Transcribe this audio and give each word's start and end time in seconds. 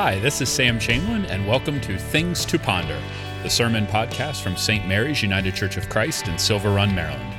Hi, 0.00 0.14
this 0.20 0.40
is 0.40 0.48
Sam 0.48 0.78
Chamberlain, 0.78 1.24
and 1.24 1.44
welcome 1.44 1.80
to 1.80 1.98
Things 1.98 2.44
to 2.44 2.56
Ponder, 2.56 3.02
the 3.42 3.50
sermon 3.50 3.84
podcast 3.84 4.42
from 4.42 4.56
St. 4.56 4.86
Mary's 4.86 5.24
United 5.24 5.56
Church 5.56 5.76
of 5.76 5.88
Christ 5.88 6.28
in 6.28 6.38
Silver 6.38 6.70
Run, 6.70 6.94
Maryland. 6.94 7.34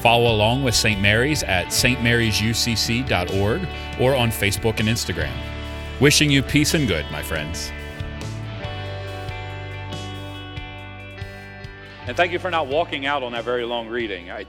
Follow 0.00 0.34
along 0.34 0.64
with 0.64 0.74
St. 0.74 0.98
Mary's 1.02 1.42
at 1.42 1.66
stmarysucc.org 1.66 3.68
or 4.00 4.16
on 4.16 4.30
Facebook 4.30 4.80
and 4.80 4.88
Instagram. 4.88 5.36
Wishing 6.00 6.30
you 6.30 6.42
peace 6.42 6.72
and 6.72 6.88
good, 6.88 7.04
my 7.12 7.22
friends. 7.22 7.70
And 12.06 12.16
thank 12.16 12.32
you 12.32 12.38
for 12.38 12.50
not 12.50 12.68
walking 12.68 13.04
out 13.04 13.22
on 13.22 13.32
that 13.32 13.44
very 13.44 13.66
long 13.66 13.86
reading. 13.86 14.30
I 14.30 14.46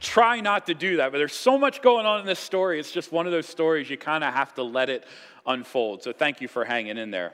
try 0.00 0.40
not 0.40 0.66
to 0.66 0.74
do 0.74 0.98
that, 0.98 1.12
but 1.12 1.18
there's 1.18 1.34
so 1.34 1.58
much 1.58 1.82
going 1.82 2.06
on 2.06 2.20
in 2.20 2.26
this 2.26 2.38
story. 2.38 2.78
It's 2.78 2.92
just 2.92 3.12
one 3.12 3.26
of 3.26 3.32
those 3.32 3.46
stories 3.46 3.90
you 3.90 3.96
kind 3.96 4.24
of 4.24 4.32
have 4.32 4.54
to 4.54 4.62
let 4.62 4.88
it 4.90 5.04
unfold. 5.46 6.02
So 6.02 6.12
thank 6.12 6.40
you 6.40 6.48
for 6.48 6.64
hanging 6.64 6.98
in 6.98 7.10
there. 7.10 7.32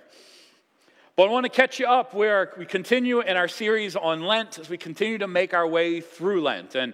But 1.16 1.28
I 1.28 1.30
want 1.30 1.44
to 1.44 1.50
catch 1.50 1.78
you 1.78 1.86
up 1.86 2.12
where 2.12 2.52
we 2.58 2.66
continue 2.66 3.20
in 3.20 3.36
our 3.36 3.46
series 3.46 3.94
on 3.94 4.22
Lent 4.22 4.58
as 4.58 4.68
we 4.68 4.76
continue 4.76 5.18
to 5.18 5.28
make 5.28 5.54
our 5.54 5.66
way 5.66 6.00
through 6.00 6.42
Lent. 6.42 6.74
And 6.74 6.92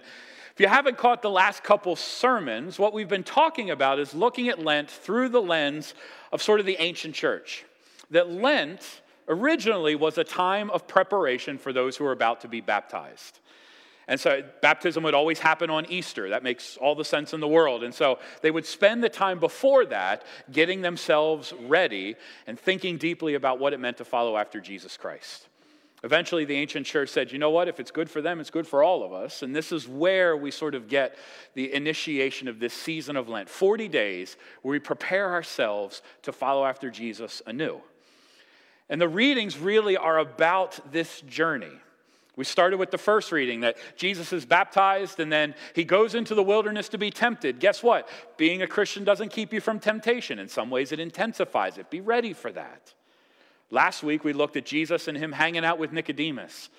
if 0.53 0.59
you 0.59 0.67
haven't 0.67 0.97
caught 0.97 1.21
the 1.21 1.29
last 1.29 1.63
couple 1.63 1.95
sermons, 1.95 2.77
what 2.77 2.93
we've 2.93 3.07
been 3.07 3.23
talking 3.23 3.71
about 3.71 3.97
is 3.99 4.13
looking 4.13 4.49
at 4.49 4.59
Lent 4.59 4.91
through 4.91 5.29
the 5.29 5.41
lens 5.41 5.95
of 6.31 6.41
sort 6.41 6.59
of 6.59 6.65
the 6.65 6.75
ancient 6.79 7.15
church. 7.15 7.65
That 8.11 8.29
Lent 8.29 9.01
originally 9.27 9.95
was 9.95 10.17
a 10.17 10.23
time 10.23 10.69
of 10.69 10.87
preparation 10.87 11.57
for 11.57 11.71
those 11.73 11.97
who 11.97 12.05
are 12.05 12.11
about 12.11 12.41
to 12.41 12.47
be 12.47 12.61
baptized. 12.61 13.39
And 14.11 14.19
so 14.19 14.43
baptism 14.61 15.03
would 15.03 15.13
always 15.13 15.39
happen 15.39 15.69
on 15.69 15.85
Easter. 15.85 16.27
That 16.31 16.43
makes 16.43 16.75
all 16.75 16.95
the 16.95 17.05
sense 17.05 17.33
in 17.33 17.39
the 17.39 17.47
world. 17.47 17.81
And 17.81 17.95
so 17.95 18.19
they 18.41 18.51
would 18.51 18.65
spend 18.65 19.01
the 19.01 19.07
time 19.07 19.39
before 19.39 19.85
that 19.85 20.25
getting 20.51 20.81
themselves 20.81 21.53
ready 21.61 22.15
and 22.45 22.59
thinking 22.59 22.97
deeply 22.97 23.35
about 23.35 23.57
what 23.57 23.71
it 23.71 23.79
meant 23.79 23.95
to 23.99 24.03
follow 24.03 24.35
after 24.35 24.59
Jesus 24.59 24.97
Christ. 24.97 25.47
Eventually, 26.03 26.43
the 26.43 26.57
ancient 26.57 26.85
church 26.85 27.07
said, 27.07 27.31
you 27.31 27.39
know 27.39 27.51
what? 27.51 27.69
If 27.69 27.79
it's 27.79 27.89
good 27.89 28.09
for 28.09 28.21
them, 28.21 28.41
it's 28.41 28.49
good 28.49 28.67
for 28.67 28.83
all 28.83 29.01
of 29.05 29.13
us. 29.13 29.43
And 29.43 29.55
this 29.55 29.71
is 29.71 29.87
where 29.87 30.35
we 30.35 30.51
sort 30.51 30.75
of 30.75 30.89
get 30.89 31.15
the 31.53 31.73
initiation 31.73 32.49
of 32.49 32.59
this 32.59 32.73
season 32.73 33.15
of 33.15 33.29
Lent 33.29 33.47
40 33.47 33.87
days 33.87 34.35
where 34.61 34.73
we 34.73 34.79
prepare 34.79 35.31
ourselves 35.31 36.01
to 36.23 36.33
follow 36.33 36.65
after 36.65 36.89
Jesus 36.89 37.41
anew. 37.47 37.79
And 38.89 38.99
the 38.99 39.07
readings 39.07 39.57
really 39.57 39.95
are 39.95 40.17
about 40.17 40.91
this 40.91 41.21
journey. 41.21 41.79
We 42.37 42.45
started 42.45 42.77
with 42.77 42.91
the 42.91 42.97
first 42.97 43.31
reading 43.31 43.59
that 43.61 43.77
Jesus 43.97 44.31
is 44.31 44.45
baptized 44.45 45.19
and 45.19 45.31
then 45.31 45.53
he 45.75 45.83
goes 45.83 46.15
into 46.15 46.33
the 46.33 46.43
wilderness 46.43 46.87
to 46.89 46.97
be 46.97 47.11
tempted. 47.11 47.59
Guess 47.59 47.83
what? 47.83 48.07
Being 48.37 48.61
a 48.61 48.67
Christian 48.67 49.03
doesn't 49.03 49.29
keep 49.29 49.51
you 49.51 49.59
from 49.59 49.79
temptation. 49.79 50.39
In 50.39 50.47
some 50.47 50.69
ways, 50.69 50.91
it 50.91 50.99
intensifies 50.99 51.77
it. 51.77 51.89
Be 51.89 51.99
ready 51.99 52.33
for 52.33 52.51
that. 52.53 52.93
Last 53.69 54.03
week, 54.03 54.23
we 54.23 54.33
looked 54.33 54.55
at 54.55 54.65
Jesus 54.65 55.07
and 55.07 55.17
him 55.17 55.31
hanging 55.31 55.65
out 55.65 55.77
with 55.77 55.91
Nicodemus. 55.91 56.69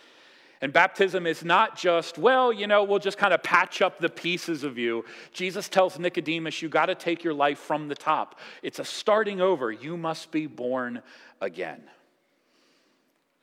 And 0.63 0.73
baptism 0.73 1.27
is 1.27 1.45
not 1.45 1.77
just, 1.77 2.19
well, 2.19 2.53
you 2.53 2.67
know, 2.69 2.85
we'll 2.85 3.01
just 3.01 3.19
kind 3.19 3.35
of 3.35 3.43
patch 3.43 3.83
up 3.83 3.99
the 3.99 4.09
pieces 4.09 4.63
of 4.63 4.79
you. 4.79 5.05
Jesus 5.33 5.69
tells 5.69 5.99
Nicodemus, 5.99 6.63
you 6.63 6.69
got 6.69 6.87
to 6.87 6.95
take 6.95 7.25
your 7.25 7.35
life 7.35 7.59
from 7.59 7.89
the 7.89 7.97
top. 7.97 8.39
It's 8.63 8.79
a 8.79 8.85
starting 8.85 9.41
over. 9.41 9.73
You 9.73 9.97
must 9.97 10.31
be 10.31 10.47
born 10.47 11.03
again. 11.41 11.83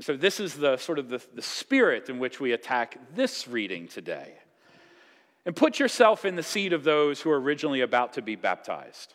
So, 0.01 0.15
this 0.15 0.39
is 0.39 0.55
the 0.55 0.77
sort 0.77 0.97
of 0.97 1.09
the, 1.09 1.21
the 1.33 1.41
spirit 1.41 2.09
in 2.09 2.19
which 2.19 2.39
we 2.39 2.53
attack 2.53 2.97
this 3.15 3.47
reading 3.47 3.87
today. 3.87 4.33
And 5.45 5.55
put 5.55 5.79
yourself 5.79 6.25
in 6.25 6.35
the 6.35 6.43
seat 6.43 6.73
of 6.73 6.83
those 6.83 7.21
who 7.21 7.31
are 7.31 7.39
originally 7.39 7.81
about 7.81 8.13
to 8.13 8.21
be 8.21 8.35
baptized. 8.35 9.13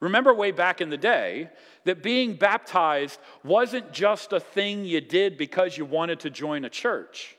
Remember, 0.00 0.32
way 0.32 0.50
back 0.50 0.80
in 0.80 0.90
the 0.90 0.96
day, 0.96 1.48
that 1.84 2.02
being 2.02 2.34
baptized 2.34 3.18
wasn't 3.42 3.92
just 3.92 4.32
a 4.32 4.40
thing 4.40 4.84
you 4.84 5.00
did 5.00 5.36
because 5.36 5.76
you 5.76 5.84
wanted 5.84 6.20
to 6.20 6.30
join 6.30 6.64
a 6.64 6.70
church. 6.70 7.36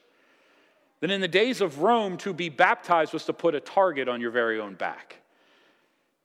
That 1.00 1.12
in 1.12 1.22
the 1.22 1.28
days 1.28 1.62
of 1.62 1.80
Rome, 1.80 2.18
to 2.18 2.34
be 2.34 2.50
baptized 2.50 3.14
was 3.14 3.26
to 3.26 3.34
put 3.34 3.56
a 3.56 3.60
target 3.60 4.10
on 4.10 4.20
your 4.20 4.32
very 4.32 4.60
own 4.60 4.74
back. 4.74 5.18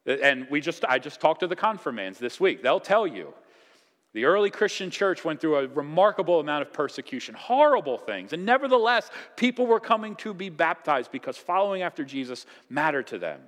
And 0.06 0.48
we 0.50 0.60
just, 0.60 0.84
I 0.84 0.98
just 0.98 1.20
talked 1.20 1.41
to 1.41 1.47
the 1.47 1.56
confirmands 1.56 2.19
this 2.19 2.41
week. 2.41 2.62
They'll 2.62 2.80
tell 2.80 3.06
you 3.06 3.32
the 4.14 4.26
early 4.26 4.48
Christian 4.48 4.91
church 4.91 5.25
went 5.25 5.41
through 5.41 5.56
a 5.56 5.66
remarkable 5.66 6.38
amount 6.38 6.62
of 6.62 6.72
persecution, 6.72 7.34
horrible 7.34 7.98
things. 7.98 8.32
And 8.32 8.47
nevertheless, 8.47 9.10
people 9.36 9.66
were 9.66 9.80
coming 9.80 10.14
to 10.16 10.32
be 10.32 10.50
baptized 10.50 11.10
because 11.10 11.36
following 11.36 11.82
after 11.82 12.04
Jesus 12.04 12.47
mattered 12.70 13.08
to 13.08 13.19
them. 13.19 13.41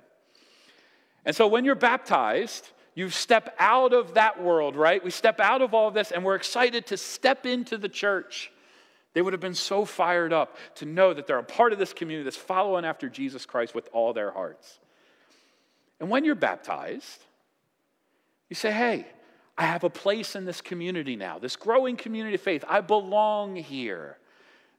And 1.23 1.33
so 1.33 1.47
when 1.47 1.63
you're 1.63 1.75
baptized, 1.75 2.69
you 2.95 3.09
step 3.09 3.55
out 3.59 3.93
of 3.93 4.15
that 4.15 4.43
world, 4.43 4.75
right? 4.75 5.01
We 5.01 5.09
step 5.09 5.39
out 5.39 5.61
of 5.61 5.73
all 5.73 5.87
of 5.87 5.93
this 5.93 6.11
and 6.11 6.25
we're 6.25 6.35
excited 6.35 6.85
to 6.87 6.97
step 6.97 7.45
into 7.45 7.77
the 7.77 7.89
church. 7.89 8.51
They 9.13 9.21
would 9.21 9.33
have 9.33 9.41
been 9.41 9.53
so 9.53 9.85
fired 9.85 10.33
up 10.33 10.57
to 10.75 10.85
know 10.85 11.13
that 11.13 11.27
they're 11.27 11.39
a 11.39 11.43
part 11.43 11.71
of 11.71 11.79
this 11.79 11.93
community 11.93 12.25
that's 12.25 12.35
following 12.35 12.83
after 12.83 13.07
Jesus 13.07 13.45
Christ 13.45 13.73
with 13.73 13.87
all 13.93 14.11
their 14.11 14.31
hearts. 14.31 14.79
And 16.01 16.09
when 16.09 16.25
you're 16.25 16.35
baptized, 16.35 17.23
you 18.49 18.55
say, 18.55 18.71
hey, 18.71 19.07
I 19.57 19.65
have 19.65 19.83
a 19.83 19.89
place 19.89 20.35
in 20.35 20.45
this 20.45 20.61
community 20.61 21.15
now, 21.15 21.39
this 21.39 21.55
growing 21.55 21.97
community 21.97 22.35
of 22.35 22.41
faith. 22.41 22.63
I 22.67 22.81
belong 22.81 23.55
here. 23.55 24.17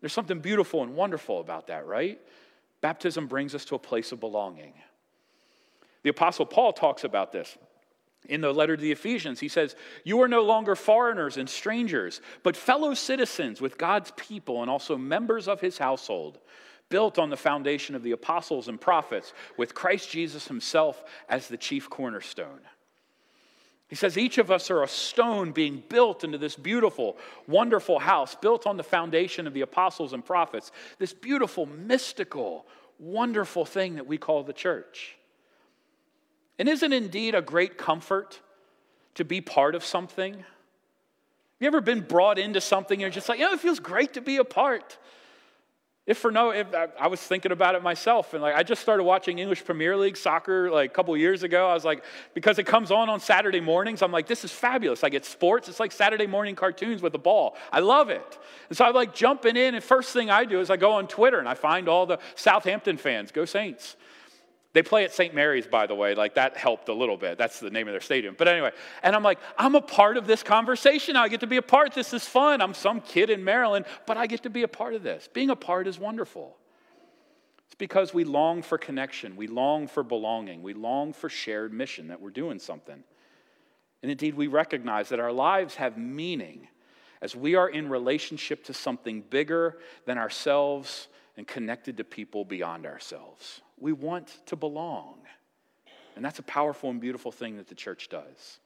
There's 0.01 0.13
something 0.13 0.39
beautiful 0.39 0.83
and 0.83 0.95
wonderful 0.95 1.41
about 1.41 1.67
that, 1.67 1.87
right? 1.87 2.21
Baptism 2.81 3.27
brings 3.27 3.55
us 3.55 3.65
to 3.67 3.75
a 3.75 3.79
place 3.79 4.13
of 4.13 4.21
belonging. 4.21 4.75
The 6.05 6.11
Apostle 6.11 6.47
Paul 6.47 6.73
talks 6.73 7.03
about 7.03 7.33
this. 7.33 7.59
In 8.29 8.41
the 8.41 8.53
letter 8.53 8.77
to 8.77 8.83
the 8.83 8.93
Ephesians, 8.93 9.41
he 9.41 9.49
says, 9.49 9.75
You 10.05 10.21
are 10.23 10.29
no 10.29 10.43
longer 10.43 10.77
foreigners 10.77 11.37
and 11.37 11.49
strangers, 11.49 12.21
but 12.43 12.57
fellow 12.57 12.95
citizens 12.95 13.61
with 13.61 13.79
God's 13.79 14.13
people 14.17 14.63
and 14.63 14.71
also 14.71 14.97
members 14.97 15.49
of 15.49 15.61
his 15.61 15.79
household, 15.79 16.39
built 16.89 17.19
on 17.19 17.31
the 17.31 17.37
foundation 17.37 17.95
of 17.95 18.03
the 18.03 18.13
apostles 18.13 18.69
and 18.69 18.81
prophets, 18.81 19.33
with 19.57 19.75
Christ 19.75 20.11
Jesus 20.11 20.47
himself 20.47 21.03
as 21.29 21.49
the 21.49 21.57
chief 21.57 21.91
cornerstone. 21.91 22.61
He 23.89 23.97
says, 23.97 24.19
Each 24.19 24.39
of 24.39 24.51
us 24.51 24.71
are 24.71 24.83
a 24.83 24.89
stone 24.89 25.53
being 25.53 25.83
built 25.89 26.23
into 26.23 26.39
this 26.39 26.55
beautiful, 26.55 27.17
wonderful 27.47 27.99
house, 27.99 28.35
built 28.35 28.67
on 28.67 28.77
the 28.77 28.83
foundation 28.83 29.47
of 29.47 29.55
the 29.55 29.63
apostles 29.63 30.13
and 30.13 30.25
prophets, 30.25 30.71
this 30.99 31.15
beautiful, 31.15 31.65
mystical, 31.67 32.67
wonderful 32.99 33.65
thing 33.65 33.95
that 33.95 34.07
we 34.07 34.19
call 34.19 34.43
the 34.43 34.53
church. 34.53 35.17
And 36.59 36.69
isn't 36.69 36.93
indeed 36.93 37.35
a 37.35 37.41
great 37.41 37.79
comfort 37.79 38.41
to 39.15 39.25
be 39.25 39.41
part 39.41 39.75
of 39.75 39.85
something? 39.85 40.35
Have 40.35 40.45
you 41.61 41.67
ever 41.67 41.81
been 41.81 42.03
brought 42.03 42.39
into 42.39 42.61
something 42.61 42.97
and 42.97 43.01
you're 43.01 43.11
just 43.11 43.29
like, 43.29 43.41
yeah, 43.41 43.53
it 43.53 43.61
feels 43.61 43.81
great 43.81 44.15
to 44.15 44.21
be 44.21 44.37
a 44.37 44.45
part? 44.45 44.99
If 46.09 46.17
for 46.17 46.33
no, 46.33 46.53
if 46.53 46.67
I 46.99 47.07
was 47.07 47.21
thinking 47.21 47.53
about 47.53 47.75
it 47.75 47.83
myself, 47.83 48.33
and 48.33 48.43
like 48.43 48.55
I 48.55 48.63
just 48.63 48.81
started 48.81 49.05
watching 49.05 49.39
English 49.39 49.63
Premier 49.67 49.95
League 49.95 50.17
soccer 50.17 50.71
like 50.71 50.91
a 50.91 50.95
couple 50.95 51.15
years 51.19 51.43
ago. 51.43 51.69
I 51.69 51.75
was 51.75 51.85
like, 51.85 52.03
because 52.33 52.59
it 52.59 52.65
comes 52.65 52.91
on 52.91 53.11
on 53.11 53.21
Saturday 53.21 53.61
mornings, 53.61 54.01
I'm 54.01 54.11
like, 54.11 54.27
this 54.27 54.43
is 54.43 54.51
fabulous. 54.51 55.05
I 55.05 55.11
get 55.11 55.27
sports. 55.27 55.69
It's 55.69 55.79
like 55.79 55.93
Saturday 55.93 56.27
morning 56.27 56.55
cartoons 56.55 57.03
with 57.03 57.15
a 57.15 57.19
ball. 57.19 57.59
I 57.71 57.81
love 57.81 58.09
it. 58.09 58.39
And 58.71 58.79
so 58.79 58.87
I'm 58.87 58.95
like 58.95 59.15
jumping 59.15 59.59
in, 59.59 59.75
and 59.75 59.85
first 59.85 60.15
thing 60.15 60.31
I 60.31 60.47
do 60.47 60.61
is 60.61 60.71
I 60.71 60.79
go 60.79 60.93
on 60.93 61.09
Twitter 61.09 61.41
and 61.41 61.49
I 61.49 61.53
find 61.53 61.91
all 61.91 62.07
the 62.07 62.19
Southampton 62.37 62.97
fans. 62.97 63.31
Go 63.31 63.45
Saints! 63.45 63.97
They 64.79 64.83
play 64.83 65.03
at 65.03 65.13
St. 65.13 65.35
Mary's, 65.35 65.67
by 65.67 65.89
the 65.89 65.97
way. 65.97 66.15
Like 66.15 66.35
that 66.35 66.57
helped 66.57 66.89
a 66.89 66.93
little 66.93 67.17
bit. 67.17 67.37
That's 67.37 67.59
the 67.59 67.69
name 67.69 67.89
of 67.89 67.93
their 67.93 68.01
stadium. 68.01 68.37
But 68.39 68.47
anyway, 68.47 68.71
and 69.03 69.17
I'm 69.17 69.25
like, 69.25 69.41
I'm 69.59 69.75
a 69.75 69.81
part 69.81 70.17
of 70.17 70.29
this 70.29 70.45
conversation. 70.45 71.17
I 71.17 71.27
get 71.27 71.41
to 71.41 71.49
be 71.49 71.57
a 71.57 71.63
part. 71.63 71.95
This 71.95 72.13
is 72.13 72.25
fun. 72.25 72.63
I'm 72.63 72.75
some 72.75 73.01
kid 73.01 73.29
in 73.29 73.43
Maryland, 73.43 73.87
but 74.07 74.17
I 74.17 74.29
get 74.29 74.45
to 74.45 74.51
be 74.51 74.63
a 74.63 74.69
part 74.69 74.95
of 74.95 75.03
this. 75.03 75.29
Being 75.35 75.51
a 75.51 75.57
part 75.57 75.89
is 75.89 75.99
wonderful. 75.99 76.57
It's 77.67 77.75
because 77.75 78.15
we 78.15 78.23
long 78.23 78.63
for 78.63 78.79
connection, 78.79 79.35
we 79.35 79.49
long 79.49 79.89
for 79.89 80.05
belonging, 80.05 80.63
we 80.63 80.75
long 80.75 81.13
for 81.13 81.29
shared 81.29 81.73
mission 81.73 82.07
that 82.07 82.21
we're 82.21 82.31
doing 82.31 82.61
something. 82.61 83.03
And 84.05 84.13
indeed, 84.13 84.37
we 84.37 84.47
recognize 84.47 85.09
that 85.09 85.19
our 85.19 85.33
lives 85.33 85.75
have 85.75 85.99
meaning 85.99 86.69
as 87.21 87.35
we 87.35 87.57
are 87.57 87.69
in 87.69 87.89
relationship 87.89 88.63
to 88.67 88.75
something 88.75 89.23
bigger 89.23 89.79
than 90.05 90.19
ourselves 90.19 91.09
and 91.37 91.49
connected 91.49 91.97
to 91.97 92.05
people 92.05 92.45
beyond 92.45 92.87
ourselves. 92.87 93.61
We 93.81 93.93
want 93.93 94.39
to 94.47 94.57
belong. 94.57 95.15
And 96.17 96.25
that's 96.25 96.39
a 96.39 96.43
powerful 96.43 96.91
and 96.91 97.01
beautiful 97.01 97.31
thing 97.31 97.57
that 97.59 97.69
the 97.69 97.75
church 97.75 98.09
does. 98.09 98.59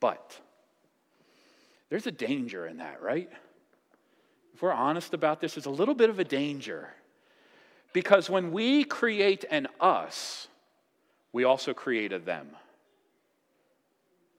But 0.00 0.38
there's 1.90 2.06
a 2.06 2.12
danger 2.12 2.66
in 2.66 2.78
that, 2.78 3.02
right? 3.02 3.30
If 4.54 4.62
we're 4.62 4.72
honest 4.72 5.12
about 5.12 5.40
this, 5.40 5.54
there's 5.54 5.66
a 5.66 5.70
little 5.70 5.94
bit 5.94 6.08
of 6.08 6.18
a 6.18 6.24
danger. 6.24 6.88
Because 7.92 8.30
when 8.30 8.52
we 8.52 8.84
create 8.84 9.44
an 9.50 9.68
us, 9.80 10.48
we 11.32 11.44
also 11.44 11.74
create 11.74 12.12
a 12.12 12.18
them. 12.18 12.48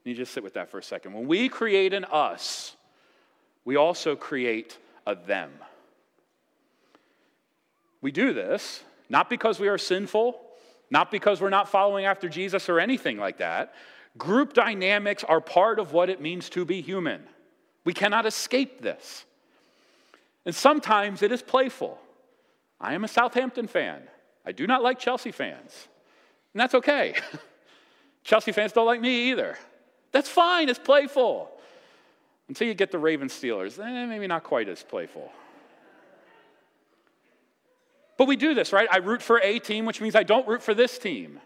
You 0.04 0.16
just 0.16 0.34
sit 0.34 0.44
with 0.44 0.56
that 0.56 0.70
for 0.70 0.80
a 0.80 0.84
second. 0.84 1.14
When 1.14 1.28
we 1.28 1.50
create 1.50 1.94
an 1.94 2.06
us, 2.06 2.76
we 3.66 3.76
also 3.76 4.16
create 4.16 4.78
a 5.06 5.16
them. 5.16 5.52
We 8.02 8.12
do 8.12 8.34
this 8.34 8.84
not 9.12 9.30
because 9.30 9.60
we 9.60 9.68
are 9.68 9.78
sinful, 9.78 10.40
not 10.90 11.12
because 11.12 11.42
we're 11.42 11.50
not 11.50 11.68
following 11.68 12.06
after 12.06 12.30
Jesus 12.30 12.70
or 12.70 12.80
anything 12.80 13.18
like 13.18 13.40
that. 13.40 13.74
Group 14.18 14.54
dynamics 14.54 15.26
are 15.26 15.42
part 15.42 15.80
of 15.80 15.92
what 15.92 16.10
it 16.10 16.22
means 16.22 16.50
to 16.52 16.64
be 16.64 16.82
human. 16.82 17.22
We 17.84 17.94
cannot 17.94 18.26
escape 18.26 18.82
this. 18.82 19.26
And 20.46 20.56
sometimes 20.56 21.22
it 21.22 21.32
is 21.34 21.42
playful. 21.42 22.00
I 22.80 22.94
am 22.94 23.04
a 23.04 23.08
Southampton 23.10 23.68
fan. 23.68 24.02
I 24.46 24.54
do 24.54 24.66
not 24.66 24.82
like 24.82 24.98
Chelsea 24.98 25.34
fans. 25.34 25.90
And 26.54 26.62
that's 26.62 26.74
okay. 26.76 27.16
Chelsea 28.24 28.54
fans 28.54 28.72
don't 28.72 28.86
like 28.86 29.02
me 29.02 29.32
either. 29.32 29.58
That's 30.14 30.30
fine, 30.30 30.70
it's 30.70 30.80
playful. 30.80 31.52
Until 32.48 32.68
you 32.68 32.76
get 32.76 32.92
the 32.92 33.00
Ravens 33.00 33.34
Steelers, 33.34 33.78
eh, 33.78 34.06
maybe 34.06 34.28
not 34.28 34.44
quite 34.44 34.70
as 34.70 34.84
playful. 34.84 35.32
But 38.22 38.28
we 38.28 38.36
do 38.36 38.54
this, 38.54 38.72
right? 38.72 38.88
I 38.92 38.98
root 38.98 39.24
for 39.24 39.42
a 39.42 39.58
team, 39.58 39.86
which 39.86 40.00
means 40.00 40.16
I 40.16 40.22
don't 40.22 40.48
root 40.48 40.62
for 40.62 40.76
this 40.76 41.00
team. 41.00 41.40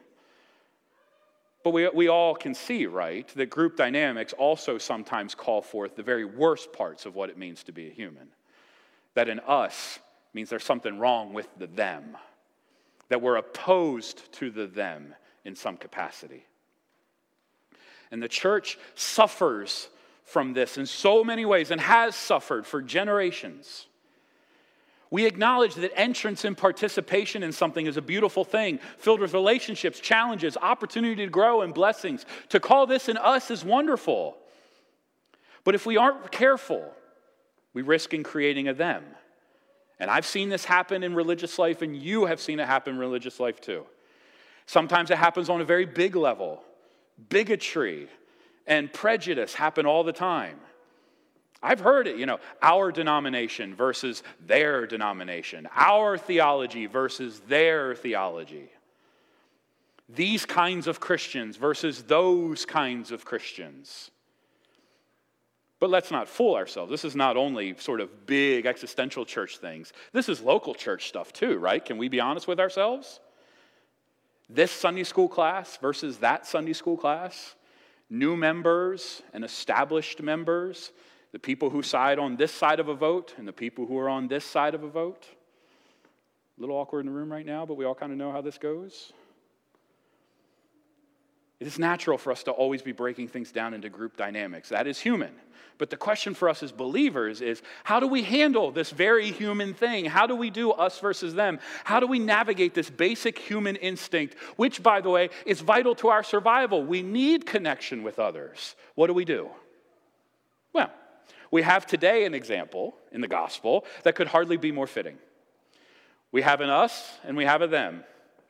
But 1.63 1.69
we, 1.69 1.87
we 1.87 2.09
all 2.09 2.35
can 2.35 2.53
see, 2.53 2.85
right, 2.85 3.25
that 3.37 3.49
group 3.49 3.77
dynamics 3.77 4.33
also 4.33 4.77
sometimes 4.77 5.35
call 5.35 5.61
forth 5.61 5.95
the 5.95 6.03
very 6.03 6.25
worst 6.25 6.73
parts 6.73 7.05
of 7.05 7.15
what 7.15 7.29
it 7.29 7.37
means 7.37 7.63
to 7.63 7.71
be 7.71 7.87
a 7.87 7.91
human. 7.91 8.27
That 9.13 9.29
in 9.29 9.39
us 9.39 9.99
means 10.33 10.49
there's 10.49 10.65
something 10.65 10.99
wrong 10.99 11.31
with 11.31 11.47
the 11.57 11.67
them, 11.67 12.17
that 13.07 13.21
we're 13.21 13.37
opposed 13.37 14.29
to 14.33 14.51
the 14.51 14.67
them 14.67 15.15
in 15.45 15.55
some 15.55 15.77
capacity. 15.77 16.45
And 18.11 18.21
the 18.21 18.27
church 18.27 18.77
suffers 18.95 19.87
from 20.25 20.51
this 20.51 20.77
in 20.77 20.87
so 20.87 21.23
many 21.23 21.45
ways 21.45 21.71
and 21.71 21.79
has 21.79 22.17
suffered 22.17 22.67
for 22.67 22.81
generations. 22.81 23.85
We 25.15 25.25
acknowledge 25.25 25.75
that 25.75 25.97
entrance 25.97 26.43
and 26.43 26.57
participation 26.57 27.41
in 27.41 27.53
something 27.53 27.85
is 27.85 27.95
a 27.95 28.01
beautiful 28.01 28.43
thing, 28.43 28.79
filled 28.97 29.21
with 29.21 29.33
relationships, 29.33 29.97
challenges, 30.01 30.57
opportunity 30.61 31.23
to 31.23 31.31
grow, 31.31 31.61
and 31.61 31.73
blessings. 31.73 32.25
To 32.49 32.59
call 32.59 32.85
this 32.85 33.07
in 33.07 33.15
us 33.15 33.49
is 33.49 33.63
wonderful. 33.63 34.35
But 35.63 35.73
if 35.73 35.85
we 35.85 35.95
aren't 35.95 36.33
careful, 36.33 36.91
we 37.73 37.81
risk 37.81 38.13
in 38.13 38.23
creating 38.23 38.67
a 38.67 38.73
them. 38.73 39.05
And 40.01 40.11
I've 40.11 40.25
seen 40.25 40.49
this 40.49 40.65
happen 40.65 41.01
in 41.01 41.15
religious 41.15 41.57
life, 41.57 41.81
and 41.81 41.95
you 41.95 42.25
have 42.25 42.41
seen 42.41 42.59
it 42.59 42.67
happen 42.67 42.95
in 42.95 42.99
religious 42.99 43.39
life 43.39 43.61
too. 43.61 43.85
Sometimes 44.65 45.11
it 45.11 45.17
happens 45.17 45.47
on 45.49 45.61
a 45.61 45.63
very 45.63 45.85
big 45.85 46.17
level. 46.17 46.61
Bigotry 47.29 48.09
and 48.67 48.91
prejudice 48.91 49.53
happen 49.53 49.85
all 49.85 50.03
the 50.03 50.11
time. 50.11 50.59
I've 51.63 51.79
heard 51.79 52.07
it, 52.07 52.17
you 52.17 52.25
know, 52.25 52.39
our 52.61 52.91
denomination 52.91 53.75
versus 53.75 54.23
their 54.45 54.85
denomination, 54.85 55.67
our 55.75 56.17
theology 56.17 56.85
versus 56.85 57.39
their 57.47 57.95
theology. 57.95 58.69
These 60.07 60.45
kinds 60.45 60.87
of 60.87 60.99
Christians 60.99 61.57
versus 61.57 62.03
those 62.03 62.65
kinds 62.65 63.11
of 63.11 63.25
Christians. 63.25 64.11
But 65.79 65.89
let's 65.89 66.11
not 66.11 66.29
fool 66.29 66.55
ourselves. 66.55 66.91
This 66.91 67.03
is 67.03 67.15
not 67.15 67.37
only 67.37 67.75
sort 67.77 67.99
of 67.99 68.25
big 68.25 68.65
existential 68.65 69.25
church 69.25 69.57
things, 69.57 69.91
this 70.13 70.29
is 70.29 70.41
local 70.41 70.73
church 70.73 71.07
stuff 71.07 71.33
too, 71.33 71.57
right? 71.57 71.83
Can 71.83 71.97
we 71.97 72.07
be 72.07 72.19
honest 72.19 72.47
with 72.47 72.59
ourselves? 72.59 73.19
This 74.49 74.71
Sunday 74.71 75.03
school 75.03 75.27
class 75.27 75.77
versus 75.77 76.19
that 76.19 76.45
Sunday 76.45 76.73
school 76.73 76.97
class, 76.97 77.55
new 78.09 78.37
members 78.37 79.23
and 79.33 79.43
established 79.43 80.21
members, 80.21 80.91
the 81.35 81.39
people 81.39 81.69
who 81.69 81.83
side 81.83 82.17
on 82.17 82.37
this 82.37 82.53
side 82.53 82.79
of 82.79 82.87
a 82.87 82.93
vote 82.93 83.33
and 83.37 83.45
the 83.45 83.51
people 83.51 83.85
who 83.85 83.97
are 83.97 84.07
on 84.07 84.29
this 84.29 84.45
side 84.45 84.73
of 84.73 84.83
a 84.83 84.87
vote. 84.87 85.27
A 86.57 86.61
little 86.61 86.77
awkward 86.77 87.01
in 87.01 87.07
the 87.07 87.11
room 87.11 87.29
right 87.29 87.45
now, 87.45 87.65
but 87.65 87.73
we 87.73 87.83
all 87.83 87.93
kind 87.93 88.13
of 88.13 88.17
know 88.17 88.31
how 88.31 88.39
this 88.39 88.57
goes. 88.57 89.11
It 91.59 91.67
is 91.67 91.77
natural 91.77 92.17
for 92.17 92.31
us 92.31 92.43
to 92.43 92.51
always 92.51 92.81
be 92.81 92.93
breaking 92.93 93.27
things 93.27 93.51
down 93.51 93.73
into 93.73 93.89
group 93.89 94.15
dynamics. 94.15 94.69
That 94.69 94.87
is 94.87 94.97
human. 94.97 95.33
But 95.77 95.89
the 95.89 95.97
question 95.97 96.35
for 96.35 96.47
us 96.47 96.63
as 96.63 96.71
believers 96.71 97.41
is 97.41 97.61
how 97.83 97.99
do 97.99 98.07
we 98.07 98.23
handle 98.23 98.71
this 98.71 98.91
very 98.91 99.29
human 99.29 99.73
thing? 99.73 100.05
How 100.05 100.27
do 100.27 100.37
we 100.37 100.49
do 100.49 100.71
us 100.71 100.99
versus 100.99 101.33
them? 101.33 101.59
How 101.83 101.99
do 101.99 102.07
we 102.07 102.17
navigate 102.17 102.73
this 102.73 102.89
basic 102.89 103.37
human 103.37 103.75
instinct, 103.75 104.35
which, 104.55 104.81
by 104.81 105.01
the 105.01 105.09
way, 105.09 105.31
is 105.45 105.59
vital 105.59 105.95
to 105.95 106.07
our 106.07 106.23
survival? 106.23 106.81
We 106.81 107.01
need 107.01 107.45
connection 107.45 108.03
with 108.03 108.19
others. 108.19 108.77
What 108.93 109.07
do 109.07 109.13
we 109.13 109.25
do? 109.25 109.49
Well, 110.71 110.91
we 111.55 111.61
have 111.61 111.87
today 111.87 112.25
an 112.25 112.33
example 112.33 112.95
in 113.13 113.21
the 113.21 113.29
gospel 113.29 113.85
that 114.03 114.13
could 114.13 114.27
hardly 114.27 114.57
be 114.57 114.73
more 114.73 114.87
fitting. 114.87 115.17
We 116.33 116.41
have 116.41 116.59
an 116.59 116.69
us 116.69 117.17
and 117.23 117.37
we 117.37 117.45
have 117.45 117.61
a 117.61 117.67
them. 117.67 118.03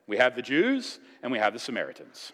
We 0.08 0.16
have 0.16 0.34
the 0.34 0.42
Jews 0.42 0.98
and 1.22 1.30
we 1.30 1.38
have 1.38 1.52
the 1.52 1.60
Samaritans. 1.60 2.32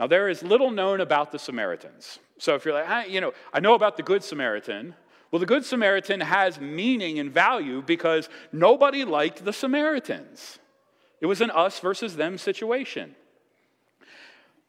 Now, 0.00 0.08
there 0.08 0.28
is 0.28 0.42
little 0.42 0.72
known 0.72 1.00
about 1.00 1.30
the 1.30 1.38
Samaritans. 1.38 2.18
So 2.38 2.56
if 2.56 2.64
you're 2.64 2.74
like, 2.74 2.88
ah, 2.88 3.04
you 3.04 3.20
know, 3.20 3.32
I 3.52 3.60
know 3.60 3.74
about 3.74 3.96
the 3.96 4.02
Good 4.02 4.24
Samaritan. 4.24 4.96
Well, 5.30 5.38
the 5.38 5.46
Good 5.46 5.64
Samaritan 5.64 6.18
has 6.18 6.60
meaning 6.60 7.20
and 7.20 7.30
value 7.30 7.80
because 7.80 8.28
nobody 8.50 9.04
liked 9.04 9.44
the 9.44 9.52
Samaritans. 9.52 10.58
It 11.20 11.26
was 11.26 11.40
an 11.40 11.52
us 11.52 11.78
versus 11.78 12.16
them 12.16 12.38
situation. 12.38 13.14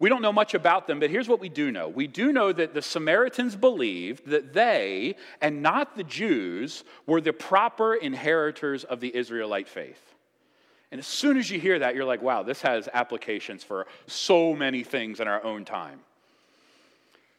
We 0.04 0.10
don't 0.10 0.22
know 0.22 0.34
much 0.34 0.54
about 0.54 0.86
them, 0.86 1.00
but 1.00 1.10
here's 1.10 1.30
what 1.30 1.40
we 1.40 1.48
do 1.48 1.72
know. 1.72 1.88
We 1.88 2.08
do 2.08 2.34
know 2.34 2.52
that 2.52 2.74
the 2.74 2.82
Samaritans 2.82 3.56
believed 3.56 4.28
that 4.28 4.52
they, 4.52 5.16
and 5.40 5.62
not 5.62 5.96
the 5.96 6.04
Jews, 6.04 6.84
were 7.08 7.22
the 7.22 7.32
proper 7.32 7.96
inheritors 7.96 8.84
of 8.84 9.00
the 9.00 9.16
Israelite 9.16 9.70
faith. 9.70 10.14
And 10.92 11.00
as 11.00 11.08
soon 11.08 11.38
as 11.38 11.50
you 11.50 11.58
hear 11.58 11.80
that, 11.80 11.96
you're 11.96 12.04
like, 12.04 12.22
wow, 12.22 12.44
this 12.44 12.62
has 12.64 12.90
applications 12.94 13.64
for 13.64 13.88
so 14.06 14.54
many 14.54 14.84
things 14.84 15.22
in 15.22 15.30
our 15.30 15.42
own 15.42 15.64
time. 15.64 16.02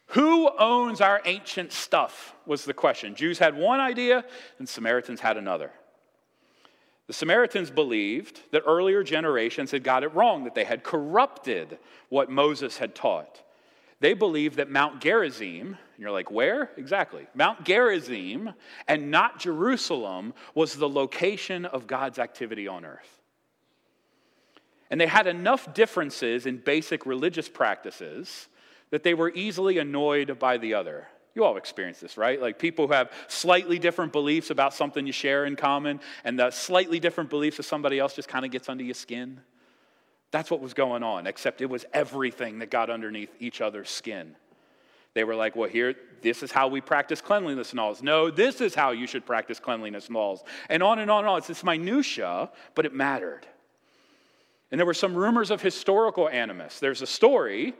Who 0.07 0.49
owns 0.57 1.01
our 1.01 1.21
ancient 1.23 1.71
stuff? 1.71 2.33
was 2.47 2.65
the 2.65 2.73
question. 2.73 3.13
Jews 3.13 3.37
had 3.37 3.55
one 3.55 3.79
idea, 3.79 4.25
and 4.57 4.67
Samaritans 4.67 5.19
had 5.19 5.37
another. 5.37 5.71
The 7.07 7.13
Samaritans 7.13 7.69
believed 7.69 8.41
that 8.51 8.63
earlier 8.65 9.03
generations 9.03 9.71
had 9.71 9.83
got 9.83 10.03
it 10.03 10.13
wrong, 10.15 10.43
that 10.43 10.55
they 10.55 10.63
had 10.63 10.83
corrupted 10.83 11.77
what 12.09 12.31
Moses 12.31 12.77
had 12.77 12.95
taught. 12.95 13.43
They 13.99 14.13
believed 14.13 14.57
that 14.57 14.71
Mount 14.71 15.01
Gerizim, 15.01 15.67
and 15.67 15.99
you're 15.99 16.11
like, 16.11 16.31
where? 16.31 16.71
Exactly. 16.77 17.27
Mount 17.33 17.63
Gerizim 17.63 18.53
and 18.87 19.11
not 19.11 19.39
Jerusalem 19.39 20.33
was 20.53 20.75
the 20.75 20.89
location 20.89 21.65
of 21.65 21.87
God's 21.87 22.19
activity 22.19 22.67
on 22.67 22.85
earth. 22.85 23.21
And 24.89 24.99
they 24.99 25.07
had 25.07 25.27
enough 25.27 25.73
differences 25.73 26.45
in 26.45 26.57
basic 26.57 27.05
religious 27.05 27.49
practices 27.49 28.47
that 28.89 29.03
they 29.03 29.13
were 29.13 29.31
easily 29.33 29.77
annoyed 29.77 30.37
by 30.39 30.57
the 30.57 30.73
other. 30.73 31.07
You 31.35 31.43
all 31.43 31.57
experience 31.57 31.99
this, 31.99 32.17
right? 32.17 32.41
Like 32.41 32.57
people 32.57 32.87
who 32.87 32.93
have 32.93 33.11
slightly 33.27 33.77
different 33.77 34.13
beliefs 34.13 34.49
about 34.49 34.73
something 34.73 35.05
you 35.05 35.11
share 35.11 35.45
in 35.45 35.57
common, 35.57 35.99
and 36.23 36.39
the 36.39 36.49
slightly 36.49 36.99
different 36.99 37.29
beliefs 37.29 37.59
of 37.59 37.65
somebody 37.65 37.99
else 37.99 38.15
just 38.15 38.29
kind 38.29 38.45
of 38.45 38.51
gets 38.51 38.69
under 38.69 38.83
your 38.83 38.93
skin. 38.93 39.41
That's 40.31 40.49
what 40.49 40.61
was 40.61 40.73
going 40.73 41.03
on, 41.03 41.27
except 41.27 41.61
it 41.61 41.69
was 41.69 41.85
everything 41.93 42.59
that 42.59 42.71
got 42.71 42.89
underneath 42.89 43.35
each 43.39 43.59
other's 43.59 43.89
skin. 43.89 44.35
They 45.13 45.23
were 45.23 45.35
like, 45.35 45.55
well, 45.55 45.69
here, 45.69 45.95
this 46.21 46.41
is 46.41 46.51
how 46.51 46.67
we 46.67 46.81
practice 46.81 47.21
cleanliness 47.21 47.73
laws. 47.73 48.01
No, 48.01 48.29
this 48.29 48.59
is 48.59 48.75
how 48.75 48.91
you 48.91 49.07
should 49.07 49.25
practice 49.25 49.59
cleanliness 49.59 50.09
laws. 50.09 50.43
And 50.69 50.81
on 50.83 50.99
and 50.99 51.09
on 51.11 51.19
and 51.19 51.29
on. 51.29 51.37
It's 51.37 51.47
this 51.47 51.63
minutia, 51.63 52.49
but 52.75 52.85
it 52.85 52.93
mattered. 52.93 53.45
And 54.71 54.79
there 54.79 54.85
were 54.85 54.93
some 54.93 55.15
rumors 55.15 55.51
of 55.51 55.61
historical 55.61 56.27
animus. 56.27 56.79
There's 56.79 57.01
a 57.01 57.07
story 57.07 57.75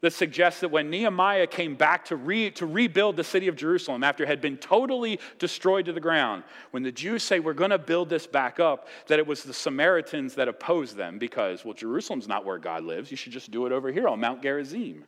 that 0.00 0.12
suggests 0.12 0.60
that 0.60 0.70
when 0.70 0.88
Nehemiah 0.88 1.46
came 1.46 1.74
back 1.74 2.06
to, 2.06 2.16
re, 2.16 2.50
to 2.52 2.66
rebuild 2.66 3.16
the 3.16 3.24
city 3.24 3.48
of 3.48 3.56
Jerusalem 3.56 4.02
after 4.02 4.22
it 4.22 4.28
had 4.28 4.40
been 4.40 4.56
totally 4.56 5.20
destroyed 5.38 5.84
to 5.86 5.92
the 5.92 6.00
ground, 6.00 6.42
when 6.70 6.82
the 6.82 6.92
Jews 6.92 7.22
say, 7.22 7.38
We're 7.38 7.52
going 7.52 7.70
to 7.70 7.78
build 7.78 8.08
this 8.08 8.26
back 8.26 8.58
up, 8.58 8.88
that 9.08 9.18
it 9.18 9.26
was 9.26 9.42
the 9.42 9.52
Samaritans 9.52 10.34
that 10.36 10.48
opposed 10.48 10.96
them 10.96 11.18
because, 11.18 11.64
well, 11.64 11.74
Jerusalem's 11.74 12.28
not 12.28 12.46
where 12.46 12.58
God 12.58 12.84
lives. 12.84 13.10
You 13.10 13.16
should 13.16 13.32
just 13.32 13.50
do 13.50 13.66
it 13.66 13.72
over 13.72 13.92
here 13.92 14.08
on 14.08 14.20
Mount 14.20 14.42
Gerizim. 14.42 15.04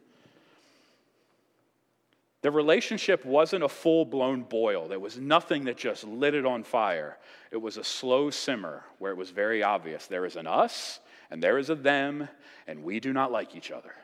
The 2.43 2.51
relationship 2.51 3.25
wasn't 3.25 3.63
a 3.63 3.69
full 3.69 4.05
blown 4.05 4.43
boil. 4.43 4.89
There 4.89 4.99
was 4.99 5.17
nothing 5.17 5.65
that 5.67 5.77
just 5.79 6.05
lit 6.05 6.35
it 6.35 6.45
on 6.45 6.65
fire. 6.65 7.19
It 7.51 7.57
was 7.57 7.77
a 7.77 7.85
slow 7.85 8.31
simmer 8.31 8.85
where 8.99 9.13
it 9.13 9.17
was 9.17 9.31
very 9.31 9.63
obvious 9.63 10.07
there 10.07 10.27
is 10.27 10.37
an 10.37 10.49
us 10.49 10.99
and 11.31 11.43
there 11.43 11.57
is 11.57 11.71
a 11.71 11.75
them, 11.75 12.29
and 12.67 12.83
we 12.83 13.01
do 13.01 13.13
not 13.13 13.33
like 13.33 13.57
each 13.57 13.71
other. 13.71 13.95